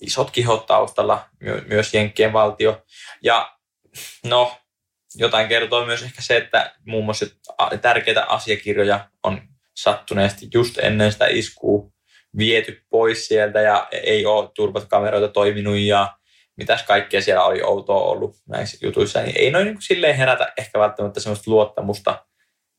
isot 0.00 0.30
kihot 0.30 0.66
taustalla, 0.66 1.28
my- 1.40 1.64
myös 1.66 1.94
Jenkkien 1.94 2.32
valtio. 2.32 2.84
Ja 3.22 3.58
no, 4.26 4.56
jotain 5.14 5.48
kertoo 5.48 5.86
myös 5.86 6.02
ehkä 6.02 6.22
se, 6.22 6.36
että 6.36 6.74
muun 6.86 7.04
muassa 7.04 7.26
tärkeitä 7.82 8.24
asiakirjoja 8.24 9.08
on 9.22 9.42
sattuneesti 9.76 10.48
just 10.54 10.78
ennen 10.78 11.12
sitä 11.12 11.26
iskua 11.26 11.92
viety 12.38 12.82
pois 12.90 13.26
sieltä 13.26 13.60
ja 13.60 13.88
ei 13.92 14.26
ole 14.26 14.50
turvakameroita 14.54 15.28
toiminut 15.28 15.78
ja 15.78 16.16
mitäs 16.56 16.82
kaikkea 16.82 17.22
siellä 17.22 17.44
oli 17.44 17.62
outoa 17.62 18.00
ollut 18.00 18.36
näissä 18.48 18.86
jutuissa, 18.86 19.22
niin 19.22 19.38
ei 19.38 19.50
noin 19.50 19.64
niin 19.64 19.82
silleen 19.82 20.16
herätä 20.16 20.52
ehkä 20.58 20.78
välttämättä 20.78 21.20
semmoista 21.20 21.50
luottamusta 21.50 22.26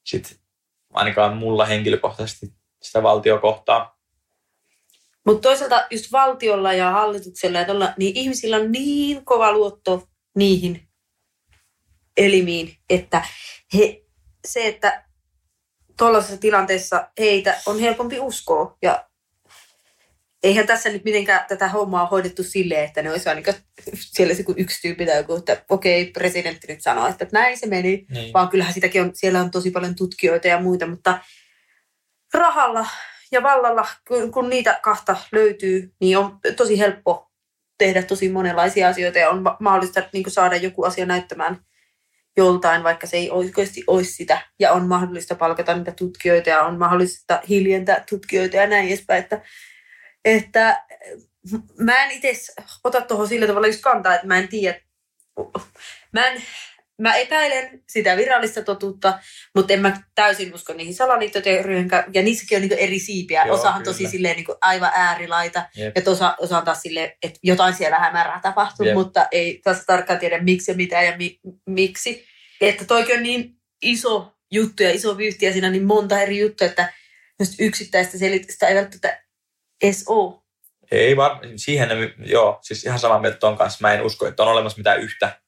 sit 0.04 0.40
ainakaan 0.94 1.38
mulla 1.38 1.66
henkilökohtaisesti 1.66 2.54
sitä 2.82 3.04
valtiokohtaa. 3.04 4.00
Mutta 5.26 5.42
toisaalta 5.42 5.88
just 5.92 6.12
valtiolla 6.12 6.74
ja 6.74 6.92
hallituksella 6.92 7.60
ja 7.60 7.66
tolla, 7.66 7.94
niin 7.98 8.18
ihmisillä 8.18 8.58
on 8.58 8.72
niin 8.72 9.26
kova 9.26 9.52
luotto 9.52 10.08
niihin 10.36 10.88
elimiin, 12.18 12.78
että 12.90 13.26
he, 13.74 14.06
se, 14.48 14.68
että 14.68 15.06
tuollaisessa 15.98 16.38
tilanteessa 16.38 17.12
heitä 17.20 17.62
on 17.66 17.80
helpompi 17.80 18.20
uskoa. 18.20 18.78
Ja 18.82 19.10
eihän 20.44 20.68
tässä 20.68 20.90
nyt 20.90 21.04
mitenkään 21.04 21.46
tätä 21.48 21.68
hommaa 21.68 22.06
hoidettu 22.06 22.44
silleen, 22.44 22.86
että 22.86 23.02
ne 23.02 23.12
olisi 23.12 23.26
vain 23.26 23.44
niin 23.44 23.56
siellä 23.96 24.34
se 24.34 24.44
yksi 24.58 24.82
tyyppi 24.82 25.06
tai 25.06 25.18
joku, 25.18 25.36
että 25.36 25.64
okei, 25.70 26.06
presidentti 26.06 26.68
nyt 26.68 26.82
sanoo, 26.82 27.08
että 27.08 27.28
näin 27.32 27.58
se 27.58 27.68
meni. 27.68 28.06
Niin. 28.10 28.34
Vaan 28.34 28.50
kyllähän 28.50 28.74
sitäkin 28.74 29.02
on, 29.02 29.12
siellä 29.14 29.42
on 29.42 29.52
tosi 29.52 29.72
paljon 29.72 29.96
tutkijoita 29.96 30.48
ja 30.48 30.62
muita, 30.62 30.88
mutta 30.88 31.20
rahalla 32.34 32.88
ja 33.32 33.44
vallalla, 33.44 33.88
kun, 34.08 34.32
kun 34.32 34.50
niitä 34.50 34.80
kahta 34.84 35.16
löytyy, 35.32 35.94
niin 36.00 36.18
on 36.18 36.40
tosi 36.58 36.80
helppo 36.80 37.32
tehdä 37.78 38.04
tosi 38.04 38.30
monenlaisia 38.30 38.88
asioita 38.88 39.20
ja 39.20 39.30
on 39.30 39.44
ma- 39.44 39.58
mahdollista 39.60 40.04
niin 40.14 40.32
saada 40.32 40.56
joku 40.56 40.84
asia 40.84 41.06
näyttämään 41.06 41.60
joltain, 42.38 42.84
vaikka 42.84 43.08
se 43.08 43.18
ei 43.18 43.32
oikeasti 43.32 43.84
olisi 43.88 44.12
sitä. 44.12 44.42
Ja 44.60 44.72
on 44.72 44.88
mahdollista 44.88 45.36
palkata 45.36 45.76
niitä 45.76 45.92
tutkijoita 45.92 46.50
ja 46.50 46.62
on 46.62 46.80
mahdollista 46.80 47.42
hiljentää 47.50 48.04
tutkijoita 48.10 48.56
ja 48.56 48.68
näin 48.68 48.88
edespäin. 48.88 49.24
Että, 49.24 49.42
että 50.26 50.84
mä 51.78 52.04
en 52.04 52.12
itse 52.12 52.54
ota 52.84 53.02
tuohon 53.02 53.28
sillä 53.28 53.48
tavalla 53.48 53.68
just 53.68 53.82
kantaa, 53.82 54.16
että 54.16 54.28
mä 54.28 54.38
en 54.38 54.48
tiedä. 54.48 54.80
Mä, 56.14 56.28
en, 56.28 56.44
mä 57.02 57.16
epäilen 57.16 57.84
sitä 57.90 58.18
virallista 58.18 58.62
totuutta, 58.62 59.20
mutta 59.56 59.74
en 59.74 59.82
mä 59.82 60.02
täysin 60.16 60.54
usko 60.54 60.74
niihin 60.74 60.96
salaliittoteorioihin. 60.96 61.90
Ja 62.14 62.22
niissäkin 62.22 62.56
on 62.56 62.62
niin 62.62 62.80
eri 62.80 63.00
siipiä. 63.00 63.46
Joo, 63.46 63.56
Osahan 63.56 63.82
kyllä. 63.82 63.94
tosi 63.94 64.08
silleen 64.08 64.36
niin 64.36 64.46
aivan 64.62 64.92
äärilaita. 64.96 65.66
Jep. 65.76 65.98
Ja 65.98 66.12
osa, 66.12 66.36
osa 66.40 66.58
on 66.58 66.66
taas 66.66 66.82
silleen, 66.82 67.12
että 67.24 67.40
jotain 67.44 67.74
siellä 67.74 68.00
hämärää 68.00 68.40
tapahtuu, 68.44 68.86
Jep. 68.86 68.96
mutta 68.96 69.28
ei 69.32 69.62
taas 69.64 69.86
tarkkaan 69.86 70.20
tiedä 70.20 70.44
miksi 70.44 70.72
ja 70.72 70.78
mitä 70.78 71.02
ja 71.02 71.18
mi, 71.18 71.40
miksi. 71.66 72.26
Että 72.62 72.86
toikin 72.86 73.18
on 73.18 73.24
niin 73.24 73.56
iso 73.82 74.34
juttu 74.52 74.84
ja 74.84 74.92
iso 74.92 75.18
vyyhti 75.18 75.46
ja 75.46 75.54
siinä 75.54 75.68
on 75.68 75.74
niin 75.74 75.86
monta 75.86 76.20
eri 76.22 76.40
juttua, 76.40 76.68
että 76.68 76.94
yksittäistä 77.60 78.18
selitystä 78.18 78.68
ei 78.68 78.76
välttämättä 78.76 79.23
ole. 80.08 80.44
Ei 80.92 81.18
var... 81.18 81.40
siihen, 81.56 81.90
joo, 82.26 82.60
siis 82.62 82.86
ihan 82.86 83.00
samaa 83.00 83.20
mieltä 83.20 83.38
ton 83.38 83.58
kanssa. 83.58 83.78
Mä 83.82 83.94
en 83.94 84.02
usko, 84.02 84.28
että 84.28 84.44
on 84.44 84.50
olemassa 84.50 84.78
mitään 84.78 85.00
yhtä 85.00 85.40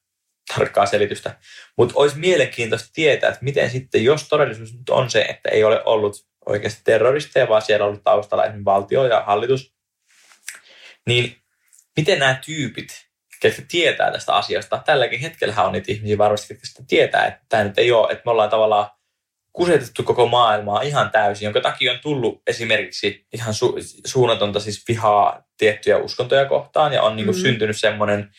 tarkkaa 0.54 0.86
selitystä. 0.86 1.38
Mutta 1.78 1.94
olisi 1.96 2.18
mielenkiintoista 2.18 2.88
tietää, 2.92 3.28
että 3.28 3.44
miten 3.44 3.70
sitten, 3.70 4.04
jos 4.04 4.28
todellisuus 4.28 4.72
nyt 4.72 4.88
on 4.90 5.10
se, 5.10 5.22
että 5.22 5.48
ei 5.48 5.64
ole 5.64 5.84
ollut 5.84 6.16
oikeasti 6.46 6.80
terroristeja, 6.84 7.48
vaan 7.48 7.62
siellä 7.62 7.84
on 7.84 7.88
ollut 7.88 8.04
taustalla 8.04 8.44
esimerkiksi 8.44 8.64
valtio 8.64 9.06
ja 9.06 9.24
hallitus, 9.26 9.74
niin 11.06 11.36
miten 11.96 12.18
nämä 12.18 12.38
tyypit, 12.46 12.88
ketkä 13.40 13.62
tietää 13.68 14.12
tästä 14.12 14.34
asiasta, 14.34 14.82
tälläkin 14.86 15.20
hetkellä 15.20 15.62
on 15.62 15.72
niitä 15.72 15.92
ihmisiä 15.92 16.18
varmasti, 16.18 16.48
ketkä 16.48 16.66
sitä 16.66 16.82
tietää, 16.88 17.26
että 17.26 17.40
tämä 17.48 17.64
nyt 17.64 17.78
ei 17.78 17.92
ole, 17.92 18.12
että 18.12 18.22
me 18.24 18.30
ollaan 18.30 18.50
tavallaan 18.50 18.90
kusetettu 19.56 20.02
koko 20.02 20.26
maailmaa 20.26 20.82
ihan 20.82 21.10
täysin, 21.10 21.46
jonka 21.46 21.60
takia 21.60 21.92
on 21.92 21.98
tullut 22.02 22.42
esimerkiksi 22.46 23.26
ihan 23.34 23.54
su- 23.54 24.00
suunnatonta 24.06 24.60
siis 24.60 24.84
vihaa 24.88 25.42
tiettyjä 25.58 25.98
uskontoja 25.98 26.44
kohtaan 26.46 26.92
ja 26.92 27.02
on 27.02 27.16
niin 27.16 27.26
kuin 27.26 27.36
Mhm. 27.36 27.42
syntynyt 27.42 27.78
semmoinen, 27.78 28.30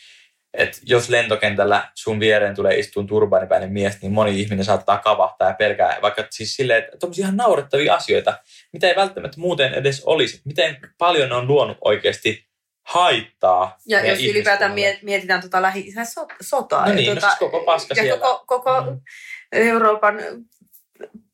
että 0.54 0.78
jos 0.84 1.08
lentokentällä 1.08 1.90
sun 1.94 2.20
viereen 2.20 2.54
tulee 2.54 2.78
istuun 2.78 3.06
turbaanipäinen 3.06 3.72
mies, 3.72 4.02
niin 4.02 4.12
moni 4.12 4.40
ihminen 4.40 4.64
saattaa 4.64 4.98
kavahtaa 4.98 5.48
ja 5.48 5.54
pelkää, 5.54 5.98
vaikka 6.02 6.24
siis 6.30 6.56
silleen, 6.56 6.84
että 6.84 6.98
tommosia 6.98 7.22
ihan 7.22 7.36
naurettavia 7.36 7.94
asioita, 7.94 8.38
mitä 8.72 8.88
ei 8.88 8.96
välttämättä 8.96 9.40
muuten 9.40 9.74
edes 9.74 10.02
olisi. 10.04 10.40
Miten 10.44 10.76
paljon 10.98 11.28
ne 11.28 11.34
on 11.34 11.46
luonut 11.48 11.76
oikeasti 11.80 12.48
haittaa. 12.86 13.76
Ja 13.86 14.06
jos 14.06 14.18
ylipäätään 14.24 14.74
mietitään 15.02 15.40
tuota 15.40 15.62
lähi 15.62 15.92
so- 16.04 16.26
sotaa. 16.40 16.88
No 16.88 16.94
niin, 16.94 17.14
no 17.14 17.20
siis 17.20 17.34
koko 17.38 17.60
paska 17.60 17.94
ja 17.96 18.02
siellä. 18.02 18.20
koko, 18.20 18.44
koko 18.46 18.80
Mm. 18.80 19.00
Euroopan 19.52 20.16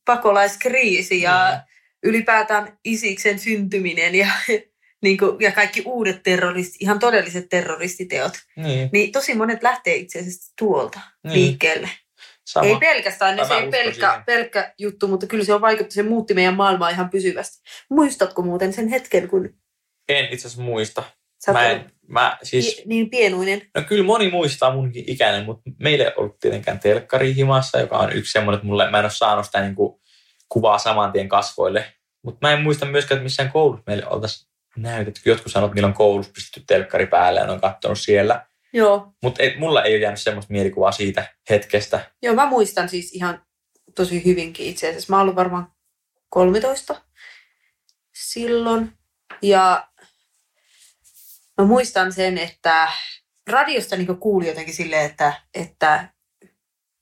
pakolaiskriisi 0.05 1.21
ja 1.21 1.49
Niin. 1.51 1.61
ylipäätään 2.03 2.79
Isiksen 2.85 3.39
syntyminen 3.39 4.15
ja, 4.15 4.29
niin 5.05 5.19
kuin, 5.19 5.41
ja 5.41 5.53
kaikki 5.53 5.83
uudet 5.85 6.23
terroristit, 6.23 6.83
ihan 6.83 6.99
todelliset 6.99 7.49
terroristiteot. 7.49 8.33
Niin, 8.57 8.91
Niin 8.93 9.13
tosi 9.13 9.35
monet 9.35 9.63
lähtee 9.63 9.95
itse 9.95 10.19
asiassa 10.19 10.53
tuolta 10.59 11.01
niin. 11.25 11.35
liikkeelle. 11.35 11.91
Sama. 12.47 12.67
Ei 12.67 12.77
pelkästään, 12.77 13.47
se 13.47 13.55
ei 13.55 13.71
pelkkä, 13.71 14.09
siihen. 14.09 14.25
pelkkä 14.25 14.75
juttu, 14.79 15.09
mutta 15.09 15.27
kyllä 15.27 15.45
se 15.45 15.55
on 15.55 15.61
vaikuttanut, 15.61 15.93
se 15.93 16.03
muutti 16.03 16.35
meidän 16.35 16.55
maailmaa 16.55 16.89
ihan 16.89 17.11
pysyvästi. 17.11 17.63
Muistatko 17.91 18.43
muuten 18.43 18.73
sen 18.73 18.89
hetken, 18.89 19.29
kun 19.29 19.55
En 20.09 20.25
itse 20.25 20.47
asiassa 20.47 20.63
muista. 20.63 21.03
Sä 21.45 21.53
Mä, 21.53 21.71
en, 21.71 21.93
mä 22.09 22.39
siis, 22.43 22.83
niin 22.87 23.11
pienuinen? 23.11 23.63
no 23.75 23.83
kyllä 23.83 24.05
moni 24.05 24.31
muistaa 24.31 24.75
munkin 24.75 25.05
ikäinen, 25.07 25.45
mutta 25.45 25.71
meillä 25.79 26.05
ei 26.05 26.13
ollut 26.17 26.39
tietenkään 26.39 26.81
telkkari 26.81 27.35
himassa, 27.35 27.81
joka 27.81 27.99
on 27.99 28.13
yksi 28.13 28.33
semmoinen, 28.33 28.57
että 28.57 28.67
mulle, 28.67 28.91
mä 28.91 28.99
en 28.99 29.05
ole 29.05 29.11
saanut 29.11 29.47
sitä 29.47 29.61
niin 29.61 29.75
kuin, 29.75 30.01
kuvaa 30.49 30.79
saman 30.79 31.13
tien 31.13 31.29
kasvoille. 31.29 31.95
Mutta 32.23 32.39
mä 32.47 32.53
en 32.53 32.63
muista 32.63 32.87
myöskään, 32.87 33.17
että 33.17 33.25
missään 33.25 33.53
koulussa 33.53 33.83
meille 33.87 34.07
oltaisiin 34.07 34.51
näytetty. 34.77 35.21
Jotkut 35.25 35.53
sanoo, 35.53 35.67
että 35.67 35.75
niillä 35.75 35.87
on 35.87 35.95
koulussa 35.95 36.33
pistetty 36.33 36.63
telkkari 36.67 37.07
päälle 37.07 37.41
ja 37.41 37.47
ne 37.47 37.53
on 37.53 37.61
katsonut 37.61 38.01
siellä. 38.01 38.47
Joo. 38.73 39.13
Mutta 39.23 39.43
mulla 39.59 39.83
ei 39.83 39.95
ole 39.95 40.01
jäänyt 40.03 40.21
semmoista 40.21 40.53
mielikuvaa 40.53 40.93
siitä 40.93 41.35
hetkestä. 41.51 42.11
Joo, 42.23 42.35
mä 42.35 42.47
muistan 42.47 42.89
siis 42.89 43.13
ihan 43.13 43.43
tosi 43.95 44.25
hyvinkin 44.25 44.67
itse 44.67 44.89
asiassa. 44.89 45.13
Mä 45.13 45.21
olin 45.21 45.37
varmaan 45.37 45.73
13 46.29 47.03
silloin. 48.15 48.93
Ja 49.43 49.89
mä 51.59 51.67
muistan 51.67 52.13
sen, 52.13 52.39
että 52.39 52.89
radiosta 53.51 53.97
niin 53.97 54.19
kuuli 54.19 54.49
jotenkin 54.49 54.75
silleen, 54.75 55.07
että, 55.11 55.33
että 55.55 56.09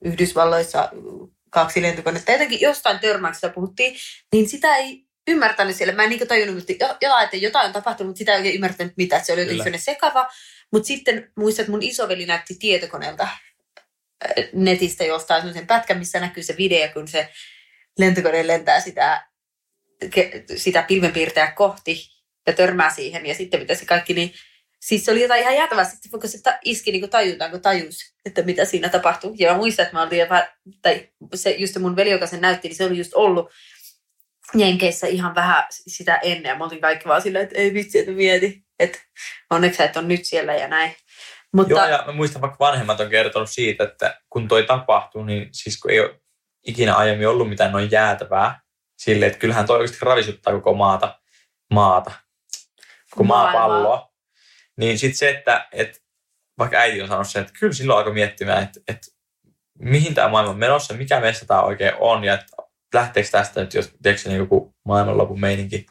Yhdysvalloissa 0.05 0.91
kaksi 1.51 1.83
lentokonetta, 1.83 2.33
jotenkin 2.33 2.61
jostain 2.61 2.99
törmäyksestä 2.99 3.49
puhuttiin, 3.49 3.97
niin 4.33 4.49
sitä 4.49 4.77
ei 4.77 5.05
ymmärtänyt 5.29 5.77
siellä. 5.77 5.95
Mä 5.95 6.03
en 6.03 6.11
niin 6.11 6.29
tajunnut, 6.29 6.71
että 6.71 6.85
jo- 6.85 6.97
jotain, 7.01 7.25
että 7.25 7.37
jotain 7.37 7.67
on 7.67 7.73
tapahtunut, 7.73 8.09
mutta 8.09 8.19
sitä 8.19 8.33
ei 8.33 8.39
oikein 8.39 8.55
ymmärtänyt 8.55 8.93
mitä. 8.97 9.17
että 9.17 9.27
Se 9.27 9.33
oli 9.33 9.41
jotenkin 9.41 9.81
sekava. 9.81 10.29
Mutta 10.73 10.87
sitten 10.87 11.33
muistan, 11.37 11.63
että 11.63 11.71
mun 11.71 11.83
isoveli 11.83 12.27
näytti 12.27 12.55
tietokoneelta 12.55 13.23
äh, 13.23 14.49
netistä 14.53 15.05
jostain 15.05 15.41
sellaisen 15.41 15.67
pätkän, 15.67 15.99
missä 15.99 16.21
näkyy 16.21 16.43
se 16.43 16.57
video, 16.57 16.89
kun 16.93 17.09
se 17.09 17.29
lentokone 17.99 18.47
lentää 18.47 18.81
sitä 18.81 19.27
sitä 20.57 20.83
pilvenpiirtäjää 20.83 21.53
kohti 21.53 22.13
ja 22.47 22.53
törmää 22.53 22.91
siihen 22.91 23.27
ja 23.27 23.35
sitten 23.35 23.61
mitä 23.61 23.75
se 23.75 23.85
kaikki, 23.85 24.15
niin 24.15 24.33
siis 24.81 25.05
se 25.05 25.11
oli 25.11 25.23
jotain 25.23 25.43
ihan 25.43 25.55
jäätävää. 25.55 25.85
Sitten 25.85 26.21
kun 26.21 26.29
se 26.29 26.43
ta- 26.43 26.59
iski 26.65 26.93
niin 26.93 27.01
kuin 27.01 27.11
tajutaan, 27.11 27.51
kun 27.51 27.63
tajus, 27.63 27.97
että 28.25 28.43
mitä 28.43 28.65
siinä 28.65 28.89
tapahtuu. 28.89 29.35
Ja 29.39 29.53
mä 29.53 29.59
muistan, 29.59 29.83
että 29.83 29.97
mä 29.97 30.03
olin, 30.03 30.19
jopa- 30.19 30.49
tai 30.83 31.09
se 31.35 31.51
just 31.51 31.79
mun 31.79 31.97
veli, 31.97 32.11
joka 32.11 32.27
sen 32.27 32.41
näytti, 32.41 32.69
niin 32.69 32.77
se 32.77 32.85
oli 32.85 32.99
just 32.99 33.15
ollut 33.15 33.51
Jenkeissä 34.55 35.07
ihan 35.07 35.35
vähän 35.35 35.65
sitä 35.71 36.17
ennen. 36.17 36.51
Ja 36.51 36.57
me 36.57 36.65
oltiin 36.65 36.81
kaikki 36.81 37.09
vaan 37.09 37.23
silleen, 37.23 37.45
että 37.45 37.59
ei 37.59 37.75
vitsi, 37.75 37.99
että 37.99 38.13
mieti. 38.13 38.63
Että 38.79 38.99
onneksi 39.51 39.77
sä 39.77 39.85
et 39.85 39.97
on 39.97 40.09
nyt 40.09 40.25
siellä 40.25 40.55
ja 40.55 40.69
näin. 40.69 40.97
Mutta 41.53 41.73
Joo, 41.73 41.87
ja 41.87 42.05
mä 42.07 42.13
muistan 42.13 42.43
vaikka 42.43 42.57
vanhemmat 42.61 43.01
on 43.01 43.11
kertonut 43.11 43.51
siitä, 43.51 43.85
että 43.85 44.21
kun 44.31 44.49
toi 44.49 44.63
tapahtui, 44.67 45.27
niin 45.27 45.49
siis 45.53 45.79
kun 45.81 45.91
ei 45.91 46.01
ole 46.01 46.21
ikinä 46.67 46.95
aiemmin 46.95 47.29
ollut 47.29 47.49
mitään 47.49 47.73
noin 47.73 47.91
jäätävää, 47.91 48.61
sille, 48.99 49.27
että 49.27 49.39
kyllähän 49.39 49.67
toi 49.67 49.79
oikeasti 49.79 50.05
ravisuttaa 50.05 50.53
koko 50.53 50.75
maata, 50.75 51.21
maata, 51.71 52.11
Maailmaa. 53.17 53.53
maapalloa. 53.53 54.13
Niin 54.77 54.99
sitten 54.99 55.19
se, 55.19 55.31
että, 55.31 55.69
että 55.73 55.99
vaikka 56.59 56.77
äiti 56.77 57.03
on 57.03 57.09
sanonut 57.09 57.29
sen, 57.29 57.43
että 57.43 57.55
kyllä 57.61 57.73
silloin 57.73 57.99
alkoi 57.99 58.13
miettimään, 58.13 58.63
että, 58.63 58.81
että 58.89 59.07
mihin 59.79 60.15
tämä 60.15 60.29
maailma 60.29 60.51
on 60.51 60.59
menossa, 60.59 60.95
mikä 60.95 61.21
meissä 61.21 61.47
tämä 61.47 61.63
oikein 61.63 61.93
on, 61.99 62.25
ja 62.25 62.35
että 62.35 62.47
lähteekö 62.95 63.29
tästä 63.31 63.61
nyt 63.61 63.75
jos 63.75 63.95
tiedätkö, 64.03 64.29
niin 64.29 64.39
joku 64.39 64.75
maailmanlopun 64.85 65.41
meininki. 65.41 65.87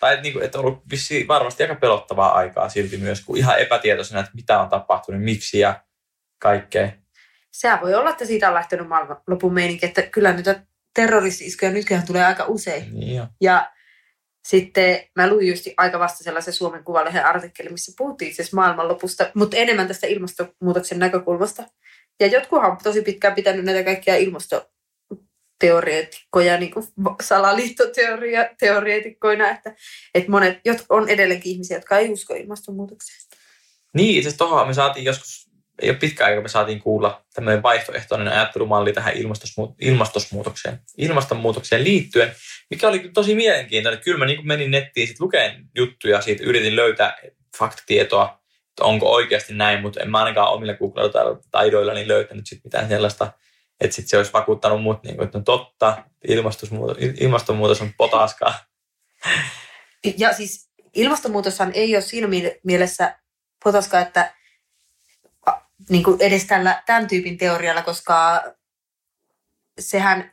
Tai 0.00 0.12
että, 0.12 0.22
niin 0.22 0.32
kuin, 0.32 0.44
että 0.44 0.58
on 0.58 0.64
ollut 0.64 0.90
vissiin 0.90 1.28
varmasti 1.28 1.62
aika 1.62 1.74
pelottavaa 1.74 2.34
aikaa 2.34 2.68
silti 2.68 2.96
myös, 2.96 3.24
kun 3.24 3.36
ihan 3.36 3.58
epätietoisena, 3.58 4.20
että 4.20 4.32
mitä 4.34 4.60
on 4.60 4.68
tapahtunut, 4.68 5.22
miksi 5.22 5.58
ja 5.58 5.84
kaikkea. 6.38 6.92
sehän 7.52 7.80
voi 7.80 7.94
olla, 7.94 8.10
että 8.10 8.24
siitä 8.24 8.48
on 8.48 8.54
lähtenyt 8.54 8.88
maailman 8.88 9.20
lopun 9.26 9.54
meininki. 9.54 9.86
Että 9.86 10.02
kyllä 10.02 10.32
niitä 10.32 10.62
terroristi-iskuja 10.94 11.70
nykyään 11.70 12.06
tulee 12.06 12.24
aika 12.24 12.44
usein. 12.44 12.94
Niin 12.94 13.16
jo. 13.16 13.26
Ja 13.40 13.72
sitten 14.50 15.00
mä 15.16 15.30
luin 15.30 15.48
just 15.48 15.66
aika 15.76 15.98
vasta 15.98 16.24
sellaisen 16.24 16.54
Suomen 16.54 16.84
Kuvalehden 16.84 17.26
artikkelin, 17.26 17.72
missä 17.72 17.92
puhuttiin 17.98 18.34
siis 18.34 18.52
maailmanlopusta, 18.52 19.30
mutta 19.34 19.56
enemmän 19.56 19.88
tästä 19.88 20.06
ilmastonmuutoksen 20.06 20.98
näkökulmasta. 20.98 21.62
Ja 22.20 22.26
jotkuhan 22.26 22.70
on 22.70 22.76
tosi 22.82 23.02
pitkään 23.02 23.34
pitänyt 23.34 23.64
näitä 23.64 23.84
kaikkia 23.84 24.16
ilmastoteoreetikkoja 24.16 26.58
niin 26.58 26.72
kuin 26.72 26.86
salaliittoteoreetikkoina, 27.22 29.50
että, 29.50 29.74
että 30.14 30.30
monet 30.30 30.58
jot, 30.64 30.84
on 30.88 31.08
edelleenkin 31.08 31.52
ihmisiä, 31.52 31.76
jotka 31.76 31.98
ei 31.98 32.10
usko 32.10 32.34
ilmastonmuutokseen. 32.34 33.20
Niin, 33.94 34.16
itse 34.16 34.28
asiassa 34.28 34.66
me 34.66 34.74
saatiin 34.74 35.04
joskus, 35.04 35.39
ei 35.80 35.90
ole 35.90 35.98
pitkä 35.98 36.24
aika, 36.24 36.40
me 36.40 36.48
saatiin 36.48 36.80
kuulla 36.80 37.24
tämmöinen 37.34 37.62
vaihtoehtoinen 37.62 38.28
ajattelumalli 38.28 38.92
tähän 38.92 39.14
ilmastonmuut- 39.14 39.74
ilmastonmuutokseen, 39.80 40.80
ilmastonmuutokseen 40.98 41.84
liittyen, 41.84 42.34
mikä 42.70 42.88
oli 42.88 43.10
tosi 43.14 43.34
mielenkiintoinen. 43.34 44.02
Kyllä 44.02 44.18
mä 44.18 44.26
niin 44.26 44.46
menin 44.46 44.70
nettiin 44.70 45.08
sit 45.08 45.20
lukeen 45.20 45.68
juttuja 45.76 46.20
siitä, 46.20 46.44
yritin 46.44 46.76
löytää 46.76 47.16
faktatietoa, 47.58 48.40
että 48.68 48.84
onko 48.84 49.12
oikeasti 49.12 49.54
näin, 49.54 49.80
mutta 49.80 50.00
en 50.00 50.10
mä 50.10 50.18
ainakaan 50.18 50.52
omilla 50.52 50.74
Google-taidoillani 50.74 52.08
löytänyt 52.08 52.46
sit 52.46 52.64
mitään 52.64 52.88
sellaista, 52.88 53.32
että 53.80 53.96
sit 53.96 54.08
se 54.08 54.16
olisi 54.16 54.32
vakuuttanut 54.32 54.82
mut, 54.82 55.02
niin 55.02 55.16
kuin, 55.16 55.24
että 55.24 55.38
no 55.38 55.44
totta, 55.44 56.04
ilmastonmuutos, 57.20 57.80
on 57.80 57.92
potaskaa. 57.96 58.54
Ja 60.16 60.32
siis 60.32 60.70
ilmastonmuutoshan 60.94 61.72
ei 61.74 61.96
ole 61.96 62.02
siinä 62.02 62.26
mie- 62.26 62.60
mielessä 62.64 63.18
potaska, 63.64 64.00
että 64.00 64.34
niin 65.88 66.04
kuin 66.04 66.20
edes 66.20 66.44
tällä, 66.44 66.82
tämän 66.86 67.08
tyypin 67.08 67.38
teorialla, 67.38 67.82
koska 67.82 68.44
sehän, 69.78 70.32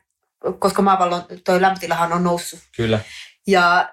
koska 0.59 0.81
maapallon 0.81 1.23
toi 1.43 1.61
lämpötilahan 1.61 2.13
on 2.13 2.23
noussut. 2.23 2.59
Kyllä. 2.75 2.99
Ja, 3.47 3.89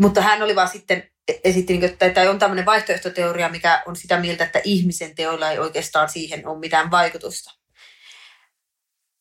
mutta 0.00 0.20
hän 0.20 0.42
oli 0.42 0.56
vaan 0.56 0.68
sitten 0.68 1.10
esitti, 1.44 1.72
niin 1.72 1.80
kuin, 1.80 2.08
että 2.08 2.30
on 2.30 2.38
tämmöinen 2.38 2.66
vaihtoehtoteoria, 2.66 3.48
mikä 3.48 3.82
on 3.86 3.96
sitä 3.96 4.20
mieltä, 4.20 4.44
että 4.44 4.60
ihmisen 4.64 5.14
teoilla 5.14 5.50
ei 5.50 5.58
oikeastaan 5.58 6.08
siihen 6.08 6.48
ole 6.48 6.58
mitään 6.58 6.90
vaikutusta. 6.90 7.50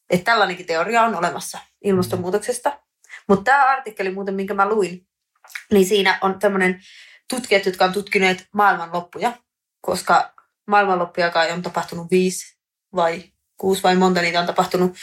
Että 0.10 0.24
tällainenkin 0.24 0.66
teoria 0.66 1.02
on 1.02 1.16
olemassa 1.16 1.60
ilmastonmuutoksesta. 1.84 2.80
Mutta 3.28 3.44
tämä 3.44 3.66
artikkeli 3.66 4.12
muuten, 4.12 4.36
minkä 4.36 4.54
mä 4.54 4.70
luin, 4.70 5.08
niin 5.72 5.86
siinä 5.86 6.18
on 6.22 6.40
tämmöinen 6.40 6.82
tutkijat, 7.30 7.66
jotka 7.66 7.86
on 7.86 7.94
tutkineet 7.94 8.48
maailmanloppuja, 8.54 9.34
koska 9.82 10.34
maailmanloppuja 10.68 11.30
kai 11.30 11.52
on 11.52 11.62
tapahtunut 11.62 12.12
viisi 12.12 12.58
vai 12.96 13.24
kuusi 13.58 13.84
vai 13.84 13.96
monta 13.96 14.22
niitä 14.22 14.40
on 14.40 14.46
tapahtunut 14.46 14.98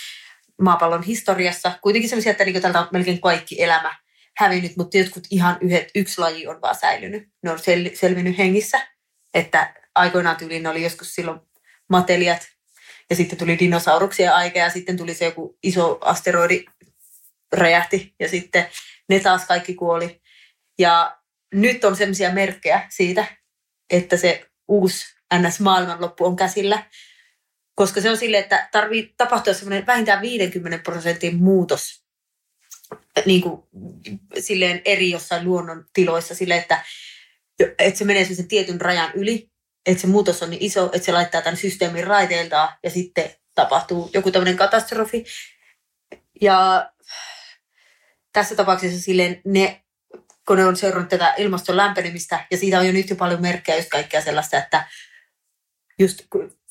maapallon 0.61 1.03
historiassa. 1.03 1.73
Kuitenkin 1.83 2.09
sellaisia, 2.09 2.33
että 2.33 2.45
niin 2.45 2.63
tältä 2.63 2.81
on 2.81 2.89
melkein 2.93 3.21
kaikki 3.21 3.63
elämä 3.63 3.97
hävinnyt, 4.37 4.77
mutta 4.77 4.99
jotkut 4.99 5.27
ihan 5.31 5.59
yhdet, 5.61 5.89
yksi 5.95 6.21
laji 6.21 6.47
on 6.47 6.61
vaan 6.61 6.75
säilynyt. 6.75 7.29
Ne 7.43 7.51
on 7.51 7.59
sel, 7.59 7.91
selvinnyt 7.95 8.39
hengissä, 8.39 8.89
että 9.35 9.75
aikoinaan 9.95 10.37
tyyliin 10.37 10.67
oli 10.67 10.83
joskus 10.83 11.15
silloin 11.15 11.41
matelijat, 11.89 12.49
ja 13.11 13.17
sitten 13.17 13.39
tuli 13.39 13.59
dinosauruksia 13.59 14.37
aika, 14.37 14.59
ja 14.59 14.71
sitten 14.71 14.97
tuli 14.97 15.15
se 15.15 15.25
joku 15.25 15.59
iso 15.63 15.99
asteroidi 16.01 16.65
räjähti, 17.53 18.15
ja 18.21 18.29
sitten 18.29 18.69
ne 19.09 19.21
taas 19.21 19.45
kaikki 19.47 19.75
kuoli. 19.75 20.21
Ja 20.79 21.19
nyt 21.55 21.85
on 21.85 21.97
sellaisia 21.97 22.33
merkkejä 22.33 22.87
siitä, 22.91 23.25
että 23.91 24.17
se 24.17 24.47
uusi 24.69 25.20
NS-maailmanloppu 25.35 26.25
on 26.25 26.37
käsillä, 26.37 26.87
koska 27.75 28.01
se 28.01 28.11
on 28.11 28.17
silleen, 28.17 28.43
että 28.43 28.69
tarvii 28.73 29.15
tapahtua 29.17 29.55
semmoinen 29.55 29.87
vähintään 29.87 30.23
50 30.23 30.79
prosentin 30.79 31.37
muutos 31.43 32.05
niin 33.27 33.43
kuin, 33.43 33.63
silleen 34.39 34.83
eri 34.85 35.11
jossain 35.11 35.45
luonnon 35.45 35.85
tiloissa, 35.93 36.35
silleen, 36.35 36.61
että, 36.61 36.85
että 37.79 37.99
se 37.99 38.05
menee 38.05 38.25
sen 38.25 38.49
tietyn 38.49 38.81
rajan 38.81 39.13
yli, 39.15 39.51
että 39.87 40.01
se 40.01 40.07
muutos 40.07 40.43
on 40.43 40.51
niin 40.51 40.63
iso, 40.63 40.87
että 40.87 41.07
se 41.07 41.13
laittaa 41.13 41.43
tämän 41.43 41.57
systeemin 41.57 42.07
raiteiltaan 42.07 42.69
ja 42.83 42.91
sitten 42.91 43.31
tapahtuu 43.55 44.11
joku 44.15 44.31
tämmöinen 44.31 44.57
katastrofi. 44.57 45.25
Ja 46.41 46.91
tässä 48.33 48.57
tapauksessa 48.57 49.01
silleen 49.01 49.41
ne, 49.45 49.85
kun 50.49 50.57
ne 50.57 50.67
on 50.67 50.77
seurannut 50.77 51.09
tätä 51.09 51.35
ilmaston 51.39 51.77
lämpenemistä, 51.77 52.47
ja 52.51 52.57
siitä 52.57 52.79
on 52.79 52.87
jo 52.87 52.93
nyt 52.93 53.11
jo 53.11 53.17
paljon 53.17 53.43
merkkejä 53.43 53.77
just 53.77 53.89
kaikkea 53.89 54.21
sellaista, 54.21 54.59
että 54.59 54.89
just 56.01 56.23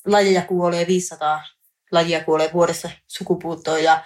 lajeja 0.06 0.42
kuolee 0.42 0.86
500 0.86 1.44
lajia 1.90 2.24
kuolee 2.24 2.50
vuodessa 2.52 2.90
sukupuuttoon, 3.06 3.84
ja 3.84 4.04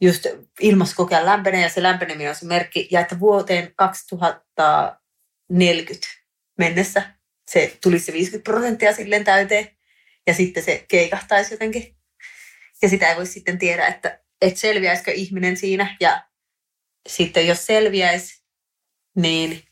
just 0.00 0.26
ilmasto 0.60 1.08
lämpenee, 1.22 1.62
ja 1.62 1.68
se 1.68 1.82
lämpeneminen 1.82 2.28
on 2.28 2.34
se 2.34 2.46
merkki, 2.46 2.88
ja 2.90 3.00
että 3.00 3.20
vuoteen 3.20 3.72
2040 3.76 6.06
mennessä 6.58 7.16
se 7.50 7.78
tulisi 7.82 8.04
se 8.04 8.12
50 8.12 8.50
prosenttia 8.50 8.94
silleen 8.94 9.24
täyteen, 9.24 9.76
ja 10.26 10.34
sitten 10.34 10.62
se 10.62 10.84
keikahtaisi 10.88 11.54
jotenkin. 11.54 11.96
Ja 12.82 12.88
sitä 12.88 13.10
ei 13.10 13.16
voi 13.16 13.26
sitten 13.26 13.58
tiedä, 13.58 13.86
että, 13.86 14.20
että 14.40 14.60
selviäisikö 14.60 15.10
ihminen 15.10 15.56
siinä, 15.56 15.96
ja 16.00 16.24
sitten 17.08 17.46
jos 17.46 17.66
selviäisi, 17.66 18.44
niin 19.16 19.65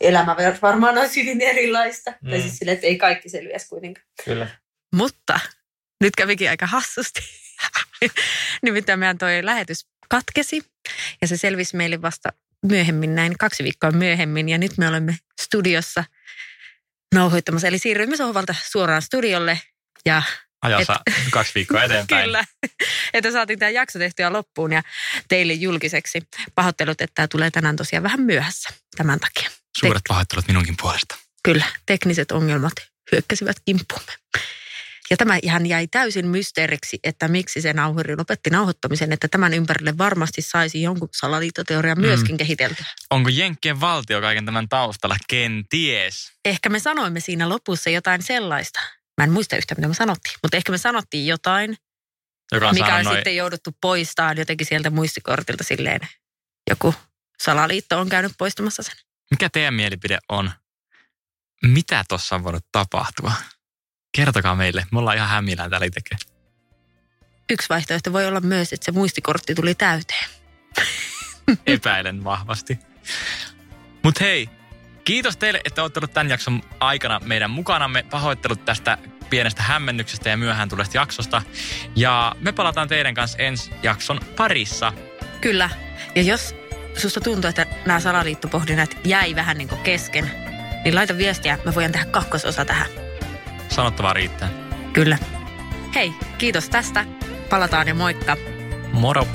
elämä 0.00 0.36
varmaan 0.62 0.98
olisi 0.98 1.22
hyvin 1.22 1.40
erilaista. 1.40 2.10
Mm. 2.10 2.30
Tai 2.30 2.40
siis 2.40 2.58
sille, 2.58 2.72
että 2.72 2.86
ei 2.86 2.98
kaikki 2.98 3.28
selviäisi 3.28 3.68
kuitenkaan. 3.68 4.06
Kyllä. 4.24 4.48
Mutta 4.94 5.40
nyt 6.00 6.16
kävikin 6.16 6.50
aika 6.50 6.66
hassusti. 6.66 7.20
Nimittäin 8.62 8.98
meidän 8.98 9.18
toi 9.18 9.44
lähetys 9.44 9.86
katkesi 10.08 10.62
ja 11.20 11.28
se 11.28 11.36
selvisi 11.36 11.76
meille 11.76 12.02
vasta 12.02 12.32
myöhemmin, 12.66 13.14
näin 13.14 13.38
kaksi 13.38 13.64
viikkoa 13.64 13.90
myöhemmin. 13.90 14.48
Ja 14.48 14.58
nyt 14.58 14.78
me 14.78 14.88
olemme 14.88 15.16
studiossa 15.42 16.04
nauhoittamassa. 17.14 17.68
Eli 17.68 17.78
siirryimme 17.78 18.16
sohvalta 18.16 18.54
suoraan 18.70 19.02
studiolle 19.02 19.60
ja 20.06 20.22
Ajassa 20.62 21.00
kaksi 21.30 21.54
viikkoa 21.54 21.84
eteenpäin. 21.84 22.24
Kyllä, 22.24 22.44
että 23.14 23.32
saatiin 23.32 23.58
tämä 23.58 23.70
jakso 23.70 23.98
tehtyä 23.98 24.32
loppuun 24.32 24.72
ja 24.72 24.82
teille 25.28 25.52
julkiseksi. 25.52 26.22
Pahoittelut, 26.54 27.00
että 27.00 27.14
tämä 27.14 27.28
tulee 27.28 27.50
tänään 27.50 27.76
tosiaan 27.76 28.02
vähän 28.02 28.20
myöhässä 28.20 28.70
tämän 28.96 29.20
takia. 29.20 29.59
Suuret 29.78 30.02
pahoittelut 30.08 30.48
minunkin 30.48 30.76
puolesta. 30.80 31.16
Kyllä, 31.44 31.64
tekniset 31.86 32.32
ongelmat 32.32 32.72
hyökkäsivät 33.12 33.56
kimppuumme. 33.64 34.12
Ja 35.10 35.16
tämä 35.16 35.38
ihan 35.42 35.66
jäi 35.66 35.86
täysin 35.86 36.26
mysteeriksi, 36.26 36.98
että 37.04 37.28
miksi 37.28 37.60
se 37.60 37.72
nauhuri 37.72 38.16
lopetti 38.16 38.50
nauhoittamisen, 38.50 39.12
että 39.12 39.28
tämän 39.28 39.54
ympärille 39.54 39.98
varmasti 39.98 40.42
saisi 40.42 40.82
jonkun 40.82 41.08
salaliittoteorian 41.16 41.98
Mm. 41.98 42.02
myöskin 42.02 42.36
kehiteltyä. 42.36 42.86
Onko 43.10 43.28
Jenkkien 43.28 43.80
valtio 43.80 44.20
kaiken 44.20 44.44
tämän 44.46 44.68
taustalla? 44.68 45.16
Kenties. 45.28 46.32
Ehkä 46.44 46.68
me 46.68 46.78
sanoimme 46.78 47.20
siinä 47.20 47.48
lopussa 47.48 47.90
jotain 47.90 48.22
sellaista. 48.22 48.80
Mä 49.18 49.24
en 49.24 49.32
muista 49.32 49.56
yhtä, 49.56 49.74
mitä 49.74 49.88
me 49.88 49.94
sanottiin, 49.94 50.34
mutta 50.42 50.56
ehkä 50.56 50.72
me 50.72 50.78
sanottiin 50.78 51.26
jotain, 51.26 51.76
Joka 52.52 52.68
on 52.68 52.74
mikä 52.74 52.96
on 52.96 53.04
noin, 53.04 53.16
sitten 53.16 53.36
jouduttu 53.36 53.70
poistamaan 53.80 54.38
jotenkin 54.38 54.66
sieltä 54.66 54.90
muistikortilta 54.90 55.64
silleen. 55.64 56.00
Joku 56.70 56.94
salaliitto 57.42 57.98
on 58.00 58.08
käynyt 58.08 58.32
poistamassa 58.38 58.82
sen. 58.82 58.94
Mikä 59.30 59.48
teidän 59.48 59.74
mielipide 59.74 60.18
on? 60.28 60.50
Mitä 61.62 62.04
tuossa 62.08 62.34
on 62.34 62.44
voinut 62.44 62.66
tapahtua? 62.72 63.32
Kertokaa 64.16 64.56
meille. 64.56 64.86
Me 64.92 64.98
ollaan 64.98 65.16
ihan 65.16 65.28
hämillään 65.28 65.70
täällä 65.70 65.86
itsekin. 65.86 66.18
Yksi 67.50 67.68
vaihtoehto 67.68 68.12
voi 68.12 68.26
olla 68.26 68.40
myös, 68.40 68.72
että 68.72 68.84
se 68.84 68.92
muistikortti 68.92 69.54
tuli 69.54 69.74
täyteen. 69.74 70.30
Epäilen 71.66 72.24
vahvasti. 72.24 72.78
Mutta 74.02 74.24
hei, 74.24 74.48
kiitos 75.04 75.36
teille, 75.36 75.60
että 75.64 75.82
olette 75.82 75.98
olleet 76.00 76.14
tämän 76.14 76.30
jakson 76.30 76.62
aikana 76.80 77.20
meidän 77.24 77.50
mukanamme. 77.50 78.02
Pahoittelut 78.02 78.64
tästä 78.64 78.98
pienestä 79.30 79.62
hämmennyksestä 79.62 80.28
ja 80.28 80.36
myöhään 80.36 80.68
tulesta 80.68 80.96
jaksosta. 80.96 81.42
Ja 81.96 82.36
me 82.40 82.52
palataan 82.52 82.88
teidän 82.88 83.14
kanssa 83.14 83.38
ensi 83.38 83.70
jakson 83.82 84.20
parissa. 84.36 84.92
Kyllä. 85.40 85.70
Ja 86.14 86.22
jos 86.22 86.54
susta 86.96 87.20
tuntuu, 87.20 87.48
että 87.48 87.66
nämä 87.86 88.00
salaliittopohdinnat 88.00 88.96
jäi 89.04 89.34
vähän 89.34 89.58
niin 89.58 89.68
kuin 89.68 89.80
kesken, 89.80 90.30
niin 90.84 90.94
laita 90.94 91.16
viestiä. 91.16 91.58
Me 91.64 91.74
voidaan 91.74 91.92
tehdä 91.92 92.06
kakkososa 92.06 92.64
tähän. 92.64 92.86
Sanottavaa 93.68 94.12
riittää. 94.12 94.48
Kyllä. 94.92 95.18
Hei, 95.94 96.12
kiitos 96.38 96.68
tästä. 96.68 97.04
Palataan 97.50 97.88
ja 97.88 97.94
moikka. 97.94 98.36
Moro! 98.92 99.26